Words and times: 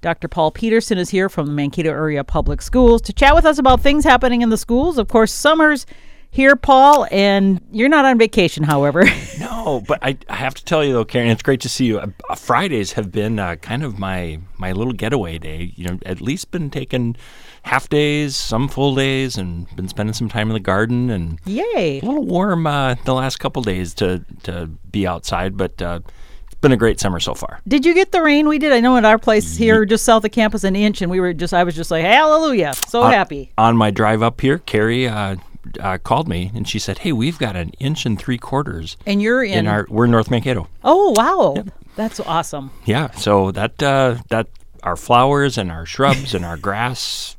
Dr. 0.00 0.28
Paul 0.28 0.50
Peterson 0.50 0.98
is 0.98 1.10
here 1.10 1.28
from 1.28 1.46
the 1.46 1.52
Mankato 1.52 1.90
Area 1.90 2.22
Public 2.22 2.62
Schools 2.62 3.02
to 3.02 3.12
chat 3.12 3.34
with 3.34 3.44
us 3.44 3.58
about 3.58 3.80
things 3.80 4.04
happening 4.04 4.42
in 4.42 4.50
the 4.50 4.56
schools. 4.56 4.98
Of 4.98 5.08
course, 5.08 5.32
summer's 5.32 5.86
here, 6.30 6.56
Paul, 6.56 7.06
and 7.10 7.60
you're 7.72 7.88
not 7.88 8.04
on 8.04 8.18
vacation, 8.18 8.62
however. 8.62 9.04
no, 9.40 9.82
but 9.86 9.98
I, 10.02 10.18
I, 10.28 10.36
have 10.36 10.54
to 10.54 10.64
tell 10.64 10.84
you 10.84 10.92
though, 10.92 11.04
Karen, 11.04 11.30
it's 11.30 11.42
great 11.42 11.60
to 11.62 11.68
see 11.68 11.86
you. 11.86 11.98
Uh, 11.98 12.34
Fridays 12.36 12.92
have 12.92 13.10
been 13.10 13.38
uh, 13.38 13.56
kind 13.56 13.82
of 13.82 13.98
my 13.98 14.38
my 14.56 14.72
little 14.72 14.92
getaway 14.92 15.38
day. 15.38 15.72
You 15.74 15.88
know, 15.88 15.98
at 16.04 16.20
least 16.20 16.50
been 16.50 16.70
taking 16.70 17.16
half 17.62 17.88
days, 17.88 18.36
some 18.36 18.68
full 18.68 18.94
days, 18.94 19.36
and 19.36 19.74
been 19.74 19.88
spending 19.88 20.12
some 20.12 20.28
time 20.28 20.48
in 20.48 20.54
the 20.54 20.60
garden. 20.60 21.10
And 21.10 21.40
yay, 21.44 22.00
a 22.00 22.04
little 22.04 22.24
warm 22.24 22.66
uh, 22.66 22.96
the 23.04 23.14
last 23.14 23.38
couple 23.38 23.62
days 23.62 23.94
to 23.94 24.24
to 24.44 24.66
be 24.66 25.06
outside, 25.06 25.56
but. 25.56 25.80
Been 26.60 26.72
a 26.72 26.76
great 26.76 26.98
summer 26.98 27.20
so 27.20 27.34
far. 27.34 27.60
Did 27.68 27.86
you 27.86 27.94
get 27.94 28.10
the 28.10 28.20
rain 28.20 28.48
we 28.48 28.58
did? 28.58 28.72
I 28.72 28.80
know 28.80 28.96
at 28.96 29.04
our 29.04 29.18
place 29.18 29.56
here, 29.56 29.84
just 29.84 30.04
south 30.04 30.24
of 30.24 30.32
campus, 30.32 30.64
an 30.64 30.74
inch, 30.74 31.02
and 31.02 31.10
we 31.10 31.20
were 31.20 31.32
just—I 31.32 31.62
was 31.62 31.76
just 31.76 31.90
like, 31.90 32.04
"Hallelujah!" 32.04 32.74
So 32.88 33.04
happy. 33.04 33.52
On 33.56 33.76
my 33.76 33.92
drive 33.92 34.22
up 34.22 34.40
here, 34.40 34.58
Carrie 34.58 35.06
uh, 35.06 35.36
uh, 35.80 35.98
called 35.98 36.28
me 36.28 36.50
and 36.54 36.68
she 36.68 36.78
said, 36.78 36.98
"Hey, 36.98 37.12
we've 37.12 37.38
got 37.38 37.56
an 37.56 37.70
inch 37.78 38.06
and 38.06 38.18
three 38.18 38.38
quarters." 38.38 38.96
And 39.06 39.22
you're 39.22 39.44
in, 39.44 39.60
in 39.60 39.66
our 39.66 39.86
we're 39.88 40.06
in 40.06 40.10
North 40.10 40.30
Mankato. 40.30 40.68
Oh 40.84 41.14
wow, 41.16 41.54
yep. 41.56 41.74
that's 41.96 42.20
awesome. 42.20 42.70
Yeah, 42.84 43.10
so 43.12 43.50
that 43.52 43.82
uh, 43.82 44.16
that 44.28 44.48
our 44.82 44.96
flowers 44.96 45.58
and 45.58 45.70
our 45.70 45.86
shrubs 45.86 46.34
and 46.34 46.44
our 46.44 46.56
grass 46.56 47.36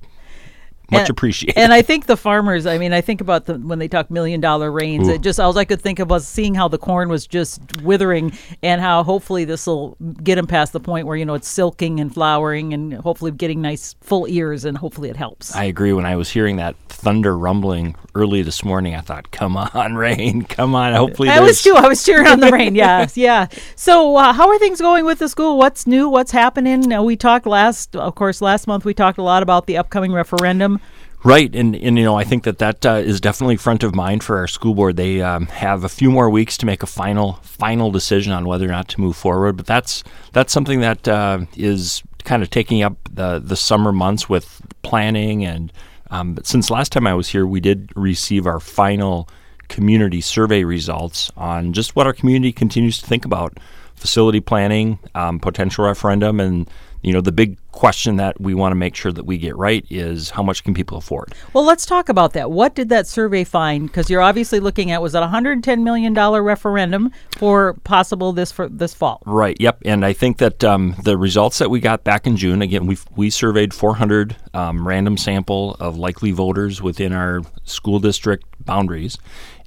much 0.92 1.02
and, 1.02 1.10
appreciated. 1.10 1.60
And 1.60 1.74
I 1.74 1.82
think 1.82 2.06
the 2.06 2.18
farmers, 2.18 2.66
I 2.66 2.78
mean, 2.78 2.94
I 2.94 3.02
think 3.02 3.22
about 3.22 3.46
the, 3.46 3.56
when 3.56 3.80
they 3.80 3.88
talk 3.88 4.10
million 4.10 4.42
dollar 4.42 4.72
rains, 4.72 5.08
Ooh. 5.08 5.14
it 5.14 5.22
just, 5.22 5.40
all 5.40 5.58
I 5.58 5.66
could 5.66 5.82
think 5.82 6.00
of 6.00 6.10
was 6.10 6.28
seeing 6.28 6.56
how 6.56 6.68
the 6.68 6.78
corn 6.78 7.10
was 7.10 7.28
just 7.28 7.62
withering 7.82 8.34
and 8.64 8.82
how 8.82 9.04
hopefully 9.04 9.46
this 9.46 9.68
will 9.68 9.98
get 10.24 10.36
them 10.36 10.48
past 10.48 10.74
the 10.74 10.80
point 10.80 11.08
where, 11.08 11.18
you 11.18 11.26
know, 11.26 11.34
it's 11.34 11.48
silking 11.48 12.00
and 12.00 12.14
flowering 12.14 12.74
and 12.74 12.94
hopefully 12.94 13.32
getting 13.32 13.62
nice 13.62 13.96
full 14.02 14.28
ears 14.28 14.66
and 14.66 14.78
hopefully 14.78 15.10
it 15.10 15.18
helps. 15.18 15.56
I 15.56 15.66
agree. 15.66 15.94
When 15.94 16.06
I 16.06 16.16
was 16.16 16.30
hearing 16.30 16.58
that 16.58 16.76
thunder 16.88 17.38
rumbling 17.38 17.96
early 18.16 18.42
this 18.42 18.64
morning, 18.64 18.96
I 18.96 19.02
thought, 19.02 19.32
come 19.32 19.58
on, 19.58 19.96
rain, 19.96 20.44
come 20.44 20.76
on. 20.76 20.94
Hopefully 20.94 21.30
I 21.30 21.40
was 21.40 21.62
too. 21.62 21.76
I 21.76 21.88
was 21.88 22.04
cheering 22.04 22.28
on 22.28 22.40
the 22.40 22.52
rain. 22.52 22.76
Yeah. 22.80 23.08
Yeah. 23.16 23.48
So, 23.76 24.16
uh, 24.16 24.32
how 24.32 24.48
are 24.48 24.60
things 24.60 24.80
going 24.80 25.04
with 25.04 25.20
the 25.20 25.28
school? 25.28 25.58
What's 25.58 25.86
new? 25.86 26.08
What's 26.08 26.32
happening? 26.32 26.94
Uh, 26.94 27.02
we 27.02 27.18
talked 27.18 27.46
last, 27.46 27.96
of 27.96 28.16
course, 28.16 28.42
last 28.42 28.68
month 28.68 28.86
we 28.86 28.94
talked 28.94 29.18
a 29.18 29.24
lot 29.24 29.44
about 29.44 29.66
the 29.66 29.78
upcoming 29.78 30.14
referendum. 30.14 30.79
Right, 31.24 31.54
and, 31.54 31.76
and 31.76 31.98
you 31.98 32.06
know 32.06 32.16
I 32.16 32.24
think 32.24 32.46
that 32.46 32.60
that 32.60 32.86
uh, 32.86 32.94
is 32.94 33.20
definitely 33.20 33.58
front 33.58 33.84
of 33.84 33.94
mind 33.94 34.24
for 34.24 34.38
our 34.38 34.48
school 34.48 34.74
board. 34.74 34.96
They 34.96 35.22
um, 35.22 35.48
have 35.48 35.84
a 35.84 35.90
few 35.90 36.12
more 36.12 36.30
weeks 36.30 36.58
to 36.60 36.66
make 36.66 36.82
a 36.82 36.88
final 36.88 37.34
final 37.44 37.92
decision 37.92 38.32
on 38.32 38.46
whether 38.46 38.66
or 38.66 38.72
not 38.72 38.88
to 38.90 39.02
move 39.02 39.18
forward. 39.18 39.58
But 39.58 39.66
that's 39.66 40.04
that's 40.32 40.54
something 40.54 40.80
that 40.80 41.08
uh, 41.10 41.42
is 41.58 42.04
kind 42.24 42.42
of 42.42 42.50
taking 42.50 42.84
up 42.84 42.96
the 43.12 43.40
the 43.40 43.58
summer 43.58 43.92
months 43.92 44.30
with 44.30 44.62
planning. 44.82 45.46
And 45.46 45.74
um, 46.10 46.36
but 46.36 46.48
since 46.48 46.72
last 46.72 46.94
time 46.94 47.06
I 47.06 47.14
was 47.16 47.28
here, 47.28 47.46
we 47.46 47.60
did 47.60 47.92
receive 47.98 48.48
our 48.48 48.62
final 48.62 49.28
community 49.68 50.22
survey 50.22 50.64
results 50.64 51.32
on 51.36 51.74
just 51.74 51.98
what 51.98 52.08
our 52.08 52.14
community 52.14 52.54
continues 52.54 52.98
to 53.00 53.06
think 53.06 53.26
about 53.26 53.58
facility 53.96 54.40
planning, 54.40 54.98
um, 55.16 55.40
potential 55.40 55.84
referendum, 55.84 56.40
and 56.40 56.70
you 57.02 57.14
know 57.14 57.22
the 57.22 57.32
big 57.32 57.58
question 57.72 58.18
that 58.18 58.40
we 58.42 58.54
want 58.54 58.72
to 58.72 58.76
make 58.76 58.96
sure 58.96 59.12
that 59.12 59.26
we 59.26 59.38
get 59.38 59.56
right 59.56 59.86
is 59.90 60.32
how 60.32 60.44
much 60.44 60.64
can 60.64 60.74
people 60.74 60.98
afford? 60.98 61.34
Well 61.54 61.64
let's 61.64 61.86
talk 61.86 62.10
about 62.10 62.34
that. 62.34 62.52
What 62.52 62.76
did 62.76 62.90
that 62.90 63.08
survey 63.08 63.44
find? 63.44 63.88
Because 63.88 64.10
you're 64.10 64.22
obviously 64.22 64.60
looking 64.60 64.92
at 64.92 65.02
was 65.02 65.14
that 65.14 65.22
110 65.22 65.84
million 65.84 66.14
dollar 66.14 66.44
referendum 66.44 67.12
for 67.38 67.74
possible 67.84 68.34
this 68.34 68.52
for 68.52 68.68
this 68.68 68.94
fall? 68.94 69.22
Right 69.26 69.58
yep 69.60 69.82
and 69.86 70.06
i 70.06 70.14
think 70.14 70.38
that 70.38 70.64
um, 70.64 70.96
the 71.04 71.18
results 71.18 71.58
that 71.60 71.70
we 71.70 71.80
got 71.80 72.04
back 72.04 72.28
in 72.28 72.38
june 72.38 72.62
again 72.62 72.86
we 72.86 72.98
we 73.16 73.30
surveyed 73.30 73.74
400 73.74 74.36
um, 74.54 74.88
random 74.88 75.18
sample 75.18 75.76
of 75.80 75.98
likely 75.98 76.32
voters 76.32 76.82
within 76.82 77.14
our 77.14 77.42
school 77.66 78.00
district 78.00 78.46
boundaries 78.66 79.18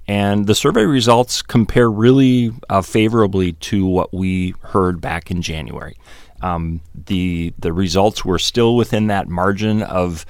and 0.08 0.46
the 0.46 0.54
survey 0.54 0.84
results 0.84 1.42
compare 1.42 1.90
really 1.90 2.52
uh, 2.68 2.82
favorably 2.82 3.52
to 3.54 3.86
what 3.86 4.12
we 4.12 4.54
heard 4.62 5.00
back 5.00 5.30
in 5.30 5.42
January. 5.42 5.96
Um, 6.42 6.80
the 7.06 7.52
the 7.58 7.72
results 7.72 8.24
were 8.24 8.38
still 8.38 8.76
within 8.76 9.06
that 9.06 9.28
margin 9.28 9.82
of 9.82 10.26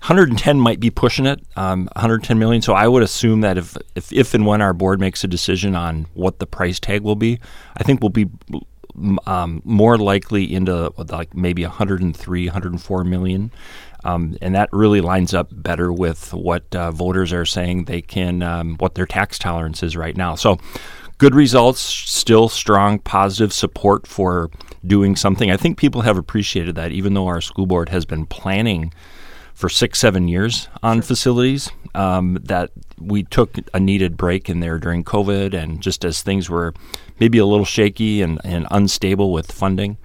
110 0.00 0.60
might 0.60 0.78
be 0.78 0.90
pushing 0.90 1.26
it, 1.26 1.40
um, 1.56 1.88
110 1.96 2.38
million. 2.38 2.62
So 2.62 2.72
I 2.72 2.86
would 2.86 3.02
assume 3.02 3.40
that 3.40 3.58
if, 3.58 3.76
if 3.94 4.12
if 4.12 4.34
and 4.34 4.46
when 4.46 4.62
our 4.62 4.72
board 4.72 5.00
makes 5.00 5.24
a 5.24 5.28
decision 5.28 5.74
on 5.74 6.06
what 6.14 6.38
the 6.38 6.46
price 6.46 6.78
tag 6.78 7.02
will 7.02 7.16
be, 7.16 7.40
I 7.76 7.82
think 7.82 8.00
we'll 8.00 8.10
be 8.10 8.28
um, 9.26 9.62
more 9.64 9.98
likely 9.98 10.52
into 10.52 10.92
like 10.96 11.34
maybe 11.34 11.62
103, 11.62 12.46
104 12.46 13.04
million. 13.04 13.50
Um, 14.04 14.38
and 14.40 14.54
that 14.54 14.68
really 14.72 15.00
lines 15.00 15.34
up 15.34 15.48
better 15.50 15.92
with 15.92 16.32
what 16.32 16.62
uh, 16.74 16.92
voters 16.92 17.32
are 17.32 17.44
saying 17.44 17.84
they 17.84 18.00
can, 18.00 18.42
um, 18.42 18.76
what 18.76 18.94
their 18.94 19.06
tax 19.06 19.38
tolerance 19.38 19.82
is 19.82 19.96
right 19.96 20.16
now. 20.16 20.36
So, 20.36 20.58
good 21.18 21.34
results, 21.34 21.80
still 21.80 22.48
strong 22.48 22.98
positive 23.00 23.52
support 23.52 24.06
for 24.06 24.50
doing 24.86 25.16
something. 25.16 25.50
I 25.50 25.56
think 25.56 25.76
people 25.76 26.02
have 26.02 26.16
appreciated 26.16 26.76
that, 26.76 26.92
even 26.92 27.14
though 27.14 27.26
our 27.26 27.40
school 27.40 27.66
board 27.66 27.88
has 27.88 28.04
been 28.04 28.24
planning 28.24 28.92
for 29.54 29.68
six, 29.68 29.98
seven 29.98 30.28
years 30.28 30.68
on 30.82 31.02
facilities. 31.02 31.70
Um, 31.94 32.38
that 32.44 32.70
we 33.00 33.24
took 33.24 33.56
a 33.74 33.80
needed 33.80 34.16
break 34.16 34.48
in 34.48 34.60
there 34.60 34.78
during 34.78 35.02
COVID, 35.02 35.52
and 35.52 35.80
just 35.80 36.04
as 36.04 36.22
things 36.22 36.48
were 36.48 36.74
maybe 37.18 37.38
a 37.38 37.46
little 37.46 37.64
shaky 37.64 38.22
and, 38.22 38.40
and 38.44 38.68
unstable 38.70 39.32
with 39.32 39.50
funding. 39.50 39.96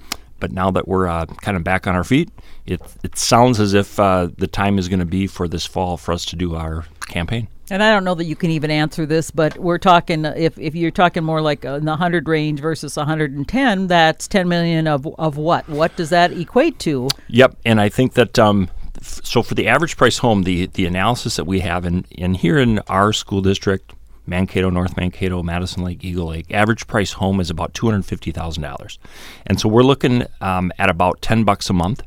But 0.44 0.52
now 0.52 0.72
that 0.72 0.90
we're 0.90 1.08
uh, 1.08 1.26
kind 1.26 1.56
of 1.56 1.64
back 1.64 1.88
on 1.88 1.96
our 1.96 2.04
feet, 2.04 2.30
it, 2.66 2.82
it 3.02 3.18
sounds 3.18 3.62
as 3.62 3.74
if 3.74 3.98
uh, 3.98 4.28
the 4.38 4.46
time 4.46 4.78
is 4.78 4.90
going 4.90 5.00
to 5.00 5.06
be 5.06 5.26
for 5.26 5.48
this 5.48 5.66
fall 5.66 5.96
for 5.96 6.12
us 6.12 6.26
to 6.26 6.36
do 6.36 6.54
our 6.58 6.84
campaign. 7.08 7.48
And 7.70 7.82
I 7.82 7.94
don't 7.94 8.04
know 8.04 8.14
that 8.16 8.26
you 8.26 8.36
can 8.36 8.52
even 8.52 8.70
answer 8.70 9.06
this, 9.06 9.32
but 9.32 9.58
we're 9.58 9.78
talking 9.78 10.26
if, 10.26 10.60
if 10.60 10.76
you're 10.76 10.92
talking 10.92 11.24
more 11.24 11.40
like 11.40 11.64
in 11.64 11.86
the 11.86 11.92
100 11.92 12.28
range 12.28 12.60
versus 12.60 12.98
110, 12.98 13.88
that's 13.88 14.28
10 14.28 14.50
million 14.50 14.86
of 14.86 15.08
of 15.18 15.38
what? 15.38 15.70
What 15.70 15.96
does 15.96 16.10
that 16.10 16.34
equate 16.34 16.78
to? 16.80 17.08
Yep, 17.30 17.56
and 17.64 17.80
I 17.80 17.88
think 17.88 18.16
that 18.16 18.38
um, 18.38 18.70
so 19.02 19.44
for 19.44 19.56
the 19.56 19.70
average 19.70 19.96
price 19.96 20.18
home, 20.18 20.44
the 20.44 20.66
the 20.66 20.86
analysis 20.86 21.38
that 21.38 21.46
we 21.46 21.62
have 21.62 21.86
in, 21.86 22.04
in 22.12 22.34
here 22.34 22.58
in 22.58 22.80
our 22.90 23.14
school 23.14 23.40
district, 23.40 23.94
Mankato, 24.26 24.70
North 24.70 24.96
Mankato, 24.98 25.44
Madison 25.44 25.84
Lake, 25.84 26.04
Eagle 26.04 26.28
Lake, 26.28 26.52
average 26.52 26.88
price 26.88 27.14
home 27.14 27.40
is 27.40 27.50
about 27.50 27.74
two 27.74 27.88
hundred 27.88 28.06
fifty 28.06 28.32
thousand 28.32 28.64
dollars, 28.64 29.00
and 29.46 29.60
so 29.60 29.68
we're 29.70 29.84
looking 29.84 30.26
um, 30.42 30.72
at 30.78 30.90
about 30.90 31.22
ten 31.22 31.44
bucks 31.44 31.70
a 31.70 31.74
month 31.74 32.04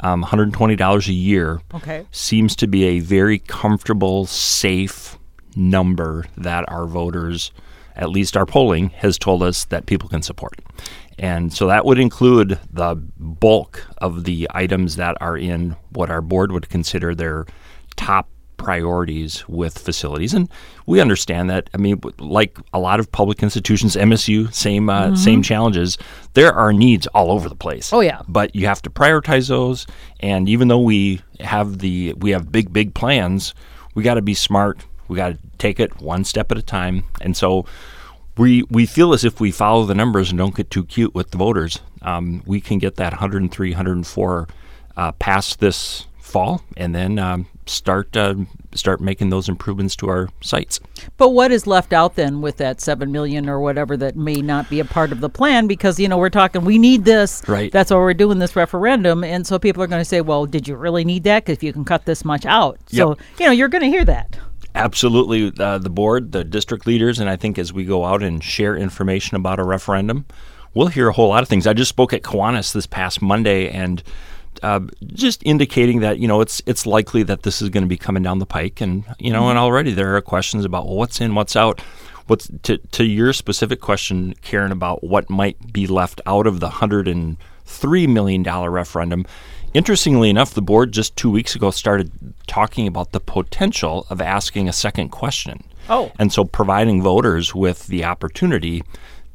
um, 0.00 0.24
$120 0.24 1.08
a 1.08 1.12
year 1.12 1.60
okay. 1.74 2.06
seems 2.10 2.56
to 2.56 2.66
be 2.66 2.84
a 2.84 3.00
very 3.00 3.38
comfortable, 3.38 4.26
safe 4.26 5.18
number 5.54 6.24
that 6.36 6.64
our 6.68 6.86
voters, 6.86 7.52
at 7.94 8.10
least 8.10 8.36
our 8.36 8.46
polling, 8.46 8.90
has 8.90 9.18
told 9.18 9.42
us 9.42 9.64
that 9.66 9.86
people 9.86 10.08
can 10.08 10.22
support. 10.22 10.60
And 11.18 11.52
so 11.52 11.66
that 11.66 11.84
would 11.84 11.98
include 11.98 12.58
the 12.72 12.96
bulk 13.18 13.86
of 13.98 14.24
the 14.24 14.48
items 14.52 14.96
that 14.96 15.16
are 15.20 15.36
in 15.36 15.76
what 15.90 16.10
our 16.10 16.22
board 16.22 16.52
would 16.52 16.68
consider 16.68 17.14
their 17.14 17.46
top 17.96 18.28
priorities 18.62 19.46
with 19.48 19.76
facilities, 19.76 20.32
and 20.32 20.48
we 20.86 21.00
understand 21.00 21.50
that. 21.50 21.68
I 21.74 21.78
mean, 21.78 22.00
like 22.18 22.56
a 22.72 22.78
lot 22.78 23.00
of 23.00 23.10
public 23.10 23.42
institutions, 23.42 23.96
MSU, 23.96 24.52
same 24.54 24.88
uh, 24.88 25.06
mm-hmm. 25.06 25.16
same 25.16 25.42
challenges. 25.42 25.98
There 26.34 26.52
are 26.52 26.72
needs 26.72 27.06
all 27.08 27.30
over 27.30 27.48
the 27.48 27.56
place. 27.56 27.92
Oh 27.92 28.00
yeah, 28.00 28.22
but 28.28 28.54
you 28.54 28.66
have 28.66 28.82
to 28.82 28.90
prioritize 28.90 29.48
those. 29.48 29.86
And 30.20 30.48
even 30.48 30.68
though 30.68 30.80
we 30.80 31.20
have 31.40 31.78
the 31.78 32.14
we 32.14 32.30
have 32.30 32.52
big 32.52 32.72
big 32.72 32.94
plans, 32.94 33.54
we 33.94 34.02
got 34.02 34.14
to 34.14 34.22
be 34.22 34.34
smart. 34.34 34.84
We 35.08 35.16
got 35.16 35.30
to 35.30 35.38
take 35.58 35.80
it 35.80 36.00
one 36.00 36.24
step 36.24 36.52
at 36.52 36.58
a 36.58 36.62
time. 36.62 37.04
And 37.20 37.36
so 37.36 37.66
we 38.38 38.62
we 38.70 38.86
feel 38.86 39.12
as 39.12 39.24
if 39.24 39.40
we 39.40 39.50
follow 39.50 39.84
the 39.84 39.94
numbers 39.94 40.30
and 40.30 40.38
don't 40.38 40.54
get 40.54 40.70
too 40.70 40.84
cute 40.84 41.14
with 41.14 41.30
the 41.30 41.36
voters, 41.36 41.80
um, 42.02 42.42
we 42.46 42.60
can 42.60 42.78
get 42.78 42.96
that 42.96 43.12
103, 43.12 43.70
104 43.70 44.48
uh, 44.96 45.12
past 45.12 45.60
this 45.60 46.06
fall, 46.18 46.62
and 46.76 46.94
then 46.94 47.18
um, 47.18 47.46
start 47.66 48.16
uh, 48.16 48.34
start 48.74 49.00
making 49.00 49.30
those 49.30 49.48
improvements 49.48 49.94
to 49.96 50.08
our 50.08 50.28
sites. 50.40 50.80
But 51.16 51.30
what 51.30 51.52
is 51.52 51.66
left 51.66 51.92
out 51.92 52.16
then 52.16 52.40
with 52.40 52.56
that 52.58 52.80
seven 52.80 53.12
million 53.12 53.48
or 53.48 53.60
whatever 53.60 53.96
that 53.98 54.16
may 54.16 54.36
not 54.36 54.68
be 54.68 54.80
a 54.80 54.84
part 54.84 55.12
of 55.12 55.20
the 55.20 55.28
plan? 55.28 55.66
Because 55.66 55.98
you 56.00 56.08
know 56.08 56.18
we're 56.18 56.30
talking 56.30 56.64
we 56.64 56.78
need 56.78 57.04
this. 57.04 57.42
Right. 57.48 57.70
That's 57.70 57.90
why 57.90 57.98
we're 57.98 58.14
doing 58.14 58.38
this 58.38 58.56
referendum, 58.56 59.24
and 59.24 59.46
so 59.46 59.58
people 59.58 59.82
are 59.82 59.86
going 59.86 60.00
to 60.00 60.04
say, 60.04 60.20
"Well, 60.20 60.46
did 60.46 60.66
you 60.66 60.76
really 60.76 61.04
need 61.04 61.24
that? 61.24 61.44
Because 61.44 61.58
if 61.58 61.62
you 61.62 61.72
can 61.72 61.84
cut 61.84 62.04
this 62.04 62.24
much 62.24 62.46
out, 62.46 62.78
so 62.86 63.16
you 63.38 63.46
know 63.46 63.52
you're 63.52 63.68
going 63.68 63.82
to 63.82 63.88
hear 63.88 64.04
that." 64.04 64.36
Absolutely, 64.74 65.52
uh, 65.62 65.78
the 65.78 65.90
board, 65.90 66.32
the 66.32 66.44
district 66.44 66.86
leaders, 66.86 67.18
and 67.18 67.28
I 67.28 67.36
think 67.36 67.58
as 67.58 67.72
we 67.72 67.84
go 67.84 68.06
out 68.06 68.22
and 68.22 68.42
share 68.42 68.74
information 68.74 69.36
about 69.36 69.60
a 69.60 69.64
referendum, 69.64 70.24
we'll 70.72 70.86
hear 70.86 71.08
a 71.08 71.12
whole 71.12 71.28
lot 71.28 71.42
of 71.42 71.48
things. 71.48 71.66
I 71.66 71.74
just 71.74 71.90
spoke 71.90 72.14
at 72.14 72.22
Kiwanis 72.22 72.72
this 72.72 72.86
past 72.86 73.20
Monday, 73.20 73.68
and 73.68 74.02
uh, 74.62 74.80
just 75.06 75.42
indicating 75.44 76.00
that 76.00 76.18
you 76.18 76.28
know 76.28 76.40
it's 76.40 76.62
it's 76.66 76.86
likely 76.86 77.22
that 77.24 77.42
this 77.42 77.60
is 77.62 77.68
going 77.68 77.84
to 77.84 77.88
be 77.88 77.96
coming 77.96 78.22
down 78.22 78.38
the 78.38 78.46
pike, 78.46 78.80
and 78.80 79.04
you 79.18 79.32
know, 79.32 79.42
mm-hmm. 79.42 79.50
and 79.50 79.58
already 79.58 79.92
there 79.92 80.16
are 80.16 80.20
questions 80.20 80.64
about 80.64 80.86
well, 80.86 80.96
what's 80.96 81.20
in, 81.20 81.34
what's 81.34 81.56
out. 81.56 81.80
What's 82.28 82.48
to 82.62 82.78
to 82.78 83.04
your 83.04 83.32
specific 83.32 83.80
question, 83.80 84.34
Karen, 84.42 84.72
about 84.72 85.02
what 85.02 85.28
might 85.28 85.72
be 85.72 85.86
left 85.86 86.20
out 86.26 86.46
of 86.46 86.60
the 86.60 86.68
hundred 86.68 87.08
and 87.08 87.36
$3 87.66 88.08
million 88.08 88.42
referendum. 88.42 89.26
Interestingly 89.74 90.28
enough, 90.28 90.52
the 90.52 90.62
board 90.62 90.92
just 90.92 91.16
two 91.16 91.30
weeks 91.30 91.54
ago 91.54 91.70
started 91.70 92.12
talking 92.46 92.86
about 92.86 93.12
the 93.12 93.20
potential 93.20 94.06
of 94.10 94.20
asking 94.20 94.68
a 94.68 94.72
second 94.72 95.08
question. 95.08 95.64
Oh. 95.88 96.12
And 96.18 96.32
so 96.32 96.44
providing 96.44 97.02
voters 97.02 97.54
with 97.54 97.86
the 97.86 98.04
opportunity 98.04 98.84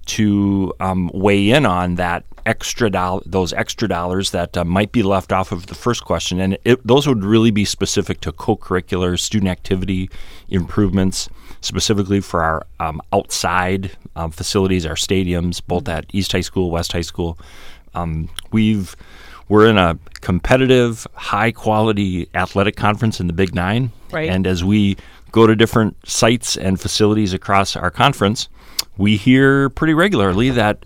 to 0.08 0.74
um, 0.80 1.12
weigh 1.14 1.50
in 1.50 1.66
on 1.66 1.96
that 1.96 2.26
extra 2.46 2.90
dollar, 2.90 3.22
those 3.26 3.52
extra 3.54 3.88
dollars 3.88 4.32
that 4.32 4.58
uh, 4.58 4.64
might 4.64 4.92
be 4.92 5.04
left 5.04 5.34
off 5.34 5.52
of 5.52 5.68
the 5.68 5.76
first 5.76 6.06
question, 6.06 6.40
and 6.40 6.58
it, 6.64 6.86
those 6.88 7.06
would 7.08 7.24
really 7.24 7.52
be 7.52 7.66
specific 7.66 8.22
to 8.22 8.32
co-curricular 8.32 9.20
student 9.20 9.52
activity 9.52 10.10
improvements, 10.50 11.30
specifically 11.62 12.22
for 12.22 12.42
our 12.44 12.66
um, 12.80 13.02
outside 13.12 13.92
um, 14.16 14.32
facilities, 14.32 14.86
our 14.86 14.96
stadiums, 14.96 15.62
both 15.66 15.88
at 15.90 16.06
East 16.14 16.32
High 16.32 16.42
School, 16.42 16.72
West 16.72 16.94
High 16.94 17.02
School. 17.02 17.38
Um, 17.94 18.30
we've 18.52 18.96
we're 19.50 19.70
in 19.70 19.78
a 19.78 19.98
competitive, 20.20 21.08
high 21.14 21.52
quality 21.52 22.30
athletic 22.34 22.76
conference 22.76 23.20
in 23.20 23.28
the 23.28 23.34
Big 23.34 23.56
Nine, 23.56 23.92
right. 24.12 24.30
and 24.30 24.46
as 24.48 24.64
we 24.64 24.98
go 25.32 25.48
to 25.48 25.56
different 25.56 25.96
sites 26.08 26.56
and 26.58 26.80
facilities 26.80 27.34
across 27.34 27.76
our 27.76 27.92
conference 27.92 28.50
we 28.98 29.18
hear 29.18 29.70
pretty 29.70 29.94
regularly 29.94 30.50
that 30.52 30.86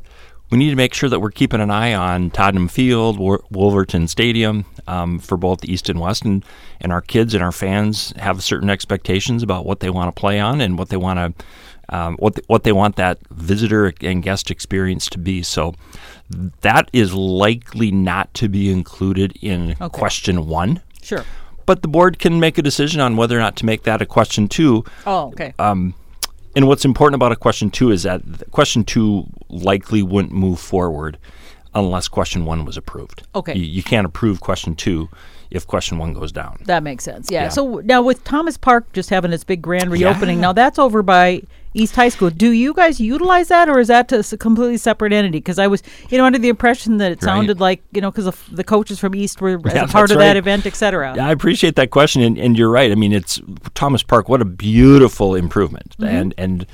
we 0.52 0.58
need 0.58 0.70
to 0.70 0.76
make 0.76 0.94
sure 0.94 1.10
that 1.10 1.22
we're 1.22 1.32
keeping 1.32 1.62
an 1.62 1.72
eye 1.72 1.94
on 1.94 2.30
Tottenham 2.30 2.68
Field, 2.68 3.18
Wolverton 3.18 4.08
Stadium 4.08 4.66
um, 4.86 5.18
for 5.18 5.38
both 5.38 5.62
the 5.62 5.72
East 5.72 5.88
and 5.88 6.00
West, 6.00 6.26
and, 6.26 6.44
and 6.82 6.92
our 6.92 7.02
kids 7.02 7.34
and 7.34 7.42
our 7.42 7.54
fans 7.54 8.14
have 8.18 8.44
certain 8.44 8.70
expectations 8.70 9.44
about 9.44 9.66
what 9.66 9.80
they 9.80 9.90
want 9.90 10.14
to 10.14 10.20
play 10.20 10.42
on 10.42 10.60
and 10.60 10.78
what 10.78 10.90
they 10.90 10.98
want 10.98 11.38
to. 11.38 11.46
Um, 11.94 12.16
what 12.18 12.36
the, 12.36 12.44
what 12.48 12.64
they 12.64 12.72
want 12.72 12.96
that 12.96 13.18
visitor 13.32 13.92
and 14.00 14.24
guest 14.24 14.50
experience 14.50 15.10
to 15.10 15.18
be. 15.18 15.44
So 15.44 15.76
that 16.62 16.90
is 16.94 17.14
likely 17.14 17.92
not 17.92 18.34
to 18.36 18.48
be 18.48 18.72
included 18.72 19.38
in 19.42 19.72
okay. 19.72 19.90
question 19.90 20.48
one. 20.48 20.82
Sure. 21.02 21.26
But 21.66 21.82
the 21.82 21.90
board 21.90 22.18
can 22.18 22.40
make 22.40 22.58
a 22.58 22.62
decision 22.62 23.02
on 23.02 23.18
whether 23.18 23.36
or 23.36 23.42
not 23.42 23.58
to 23.58 23.66
make 23.66 23.84
that 23.84 24.02
a 24.02 24.06
question 24.06 24.48
two. 24.48 24.86
Oh, 25.06 25.30
okay. 25.30 25.54
Um, 25.60 25.94
and 26.56 26.68
what's 26.68 26.86
important 26.86 27.16
about 27.16 27.32
a 27.32 27.36
question 27.36 27.70
two 27.70 27.92
is 27.92 28.04
that 28.04 28.22
question 28.52 28.84
two 28.84 29.28
likely 29.50 30.04
wouldn't 30.04 30.34
move 30.34 30.60
forward 30.60 31.18
unless 31.74 32.08
question 32.08 32.46
one 32.46 32.66
was 32.66 32.78
approved. 32.78 33.24
Okay. 33.34 33.56
You, 33.56 33.64
you 33.64 33.84
can't 33.84 34.06
approve 34.06 34.42
question 34.42 34.76
two 34.76 35.10
if 35.50 35.68
question 35.68 35.98
one 35.98 36.14
goes 36.14 36.32
down. 36.32 36.58
That 36.66 36.84
makes 36.84 37.04
sense. 37.04 37.30
Yeah. 37.30 37.44
yeah. 37.44 37.50
So 37.50 37.82
now 37.86 38.02
with 38.02 38.24
Thomas 38.24 38.58
Park 38.58 38.92
just 38.94 39.10
having 39.10 39.32
its 39.32 39.44
big 39.44 39.62
grand 39.62 39.92
reopening, 39.92 40.38
yeah. 40.38 40.42
now 40.42 40.54
that's 40.54 40.80
over 40.80 41.02
by 41.02 41.44
East 41.74 41.96
High 41.96 42.10
School. 42.10 42.30
Do 42.30 42.52
you 42.52 42.74
guys 42.74 43.00
utilize 43.00 43.48
that, 43.48 43.70
or 43.70 43.80
is 43.80 43.88
that 43.88 44.12
a 44.12 44.38
completely 44.38 44.78
separate 44.78 45.14
entity? 45.14 45.38
Because 45.40 45.60
I 45.60 45.68
was, 45.68 45.82
you 46.10 46.18
know, 46.18 46.26
under 46.26 46.40
the 46.40 46.50
impression 46.50 46.98
that 46.98 47.12
it 47.12 47.16
right. 47.16 47.24
sounded 47.24 47.60
like, 47.60 47.82
you 47.92 48.02
know, 48.02 48.12
because 48.12 48.34
the 48.50 48.64
coaches 48.64 49.00
from 49.00 49.16
East 49.16 49.42
were 49.42 49.60
yeah, 49.66 49.86
part 49.86 50.12
of 50.12 50.18
right. 50.18 50.26
that 50.26 50.38
event, 50.38 50.66
et 50.66 50.76
cetera. 50.76 51.16
Yeah, 51.16 51.28
I 51.28 51.32
appreciate 51.32 51.76
that 51.76 51.92
question, 51.92 52.22
and, 52.22 52.38
and, 52.38 52.58
you're 52.58 52.70
right. 52.70 52.92
I 52.92 52.96
mean, 52.96 53.14
it's 53.14 53.40
Thomas 53.74 54.04
Park. 54.04 54.28
What 54.28 54.42
a 54.42 54.46
beautiful 54.46 55.36
improvement, 55.36 55.96
mm-hmm. 55.98 56.16
and 56.16 56.34
and 56.38 56.66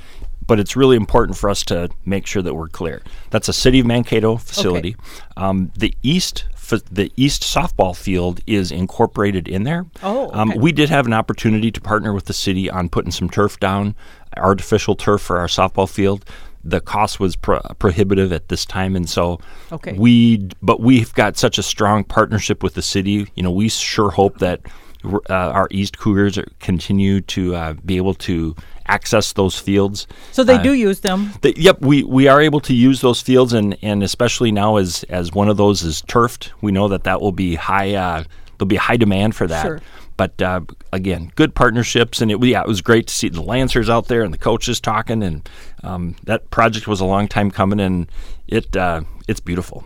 but 0.46 0.58
it's 0.58 0.74
really 0.74 0.96
important 0.96 1.36
for 1.36 1.48
us 1.50 1.62
to 1.64 1.90
make 2.06 2.26
sure 2.26 2.42
that 2.42 2.54
we're 2.54 2.68
clear. 2.68 3.02
That's 3.30 3.48
a 3.48 3.52
City 3.52 3.80
of 3.80 3.86
Mankato 3.86 4.36
facility. 4.38 4.96
Okay. 4.98 5.20
Um, 5.36 5.70
the 5.76 5.94
East 6.02 6.46
the 6.90 7.10
East 7.16 7.42
softball 7.42 7.96
field 7.96 8.40
is 8.46 8.70
incorporated 8.70 9.48
in 9.48 9.64
there. 9.64 9.86
Oh, 10.02 10.30
um, 10.34 10.50
okay. 10.50 10.58
um, 10.58 10.62
we 10.62 10.72
did 10.72 10.90
have 10.90 11.06
an 11.06 11.12
opportunity 11.12 11.70
to 11.70 11.80
partner 11.80 12.12
with 12.12 12.26
the 12.26 12.34
city 12.34 12.68
on 12.68 12.88
putting 12.88 13.10
some 13.10 13.30
turf 13.30 13.58
down, 13.58 13.94
artificial 14.36 14.94
turf 14.94 15.20
for 15.20 15.38
our 15.38 15.46
softball 15.46 15.88
field. 15.88 16.24
The 16.64 16.80
cost 16.80 17.20
was 17.20 17.36
pro- 17.36 17.60
prohibitive 17.78 18.32
at 18.32 18.48
this 18.48 18.66
time, 18.66 18.96
and 18.96 19.08
so 19.08 19.40
okay. 19.72 19.92
we. 19.92 20.48
But 20.60 20.80
we've 20.80 21.14
got 21.14 21.36
such 21.36 21.56
a 21.56 21.62
strong 21.62 22.04
partnership 22.04 22.62
with 22.62 22.74
the 22.74 22.82
city. 22.82 23.28
You 23.34 23.42
know, 23.42 23.52
we 23.52 23.68
sure 23.68 24.10
hope 24.10 24.38
that 24.38 24.60
uh, 25.04 25.20
our 25.28 25.68
East 25.70 25.98
Cougars 25.98 26.38
continue 26.58 27.20
to 27.22 27.54
uh, 27.54 27.72
be 27.84 27.96
able 27.96 28.14
to 28.14 28.54
access 28.86 29.32
those 29.34 29.58
fields. 29.58 30.06
So 30.32 30.42
they 30.42 30.54
uh, 30.54 30.62
do 30.62 30.72
use 30.72 31.00
them. 31.00 31.32
They, 31.42 31.54
yep, 31.56 31.80
we, 31.80 32.02
we 32.02 32.26
are 32.26 32.40
able 32.40 32.60
to 32.60 32.74
use 32.74 33.00
those 33.00 33.20
fields, 33.20 33.52
and, 33.52 33.76
and 33.82 34.02
especially 34.02 34.50
now 34.50 34.76
as 34.76 35.04
as 35.04 35.32
one 35.32 35.48
of 35.48 35.56
those 35.56 35.82
is 35.82 36.02
turfed, 36.02 36.52
we 36.60 36.72
know 36.72 36.88
that 36.88 37.04
that 37.04 37.20
will 37.20 37.32
be 37.32 37.54
high. 37.54 37.94
Uh, 37.94 38.24
there'll 38.58 38.66
be 38.66 38.76
high 38.76 38.96
demand 38.96 39.36
for 39.36 39.46
that. 39.46 39.62
Sure. 39.62 39.80
But 40.18 40.42
uh, 40.42 40.62
again, 40.92 41.32
good 41.36 41.54
partnerships, 41.54 42.20
and 42.20 42.30
it 42.30 42.42
yeah, 42.42 42.60
it 42.60 42.66
was 42.66 42.82
great 42.82 43.06
to 43.06 43.14
see 43.14 43.28
the 43.28 43.40
Lancers 43.40 43.88
out 43.88 44.08
there 44.08 44.24
and 44.24 44.34
the 44.34 44.38
coaches 44.38 44.80
talking, 44.80 45.22
and 45.22 45.48
um, 45.84 46.16
that 46.24 46.50
project 46.50 46.88
was 46.88 47.00
a 47.00 47.06
long 47.06 47.28
time 47.28 47.52
coming, 47.52 47.78
and 47.78 48.10
it 48.48 48.76
uh, 48.76 49.02
it's 49.28 49.38
beautiful. 49.40 49.84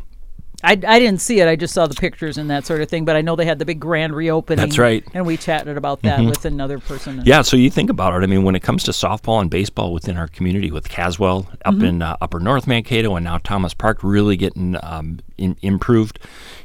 I, 0.62 0.72
I 0.72 0.98
didn't 0.98 1.20
see 1.20 1.40
it. 1.40 1.48
I 1.48 1.56
just 1.56 1.74
saw 1.74 1.86
the 1.86 1.94
pictures 1.94 2.38
and 2.38 2.50
that 2.50 2.66
sort 2.66 2.80
of 2.80 2.88
thing. 2.88 3.04
But 3.04 3.16
I 3.16 3.20
know 3.20 3.36
they 3.36 3.44
had 3.44 3.58
the 3.58 3.64
big 3.64 3.80
grand 3.80 4.14
reopening. 4.14 4.64
That's 4.64 4.78
right. 4.78 5.04
And 5.14 5.26
we 5.26 5.36
chatted 5.36 5.76
about 5.76 6.02
that 6.02 6.20
mm-hmm. 6.20 6.28
with 6.28 6.44
another 6.44 6.78
person. 6.78 7.22
Yeah. 7.24 7.42
So 7.42 7.56
you 7.56 7.70
think 7.70 7.90
about 7.90 8.14
it. 8.14 8.24
I 8.24 8.26
mean, 8.26 8.44
when 8.44 8.54
it 8.54 8.62
comes 8.62 8.84
to 8.84 8.92
softball 8.92 9.40
and 9.40 9.50
baseball 9.50 9.92
within 9.92 10.16
our 10.16 10.28
community, 10.28 10.70
with 10.70 10.88
Caswell 10.88 11.48
up 11.64 11.74
mm-hmm. 11.74 11.84
in 11.84 12.02
uh, 12.02 12.16
Upper 12.20 12.40
North 12.40 12.66
Mankato 12.66 13.16
and 13.16 13.24
now 13.24 13.38
Thomas 13.38 13.74
Park 13.74 13.98
really 14.02 14.36
getting 14.36 14.76
um, 14.82 15.20
in, 15.36 15.56
improved, 15.62 16.18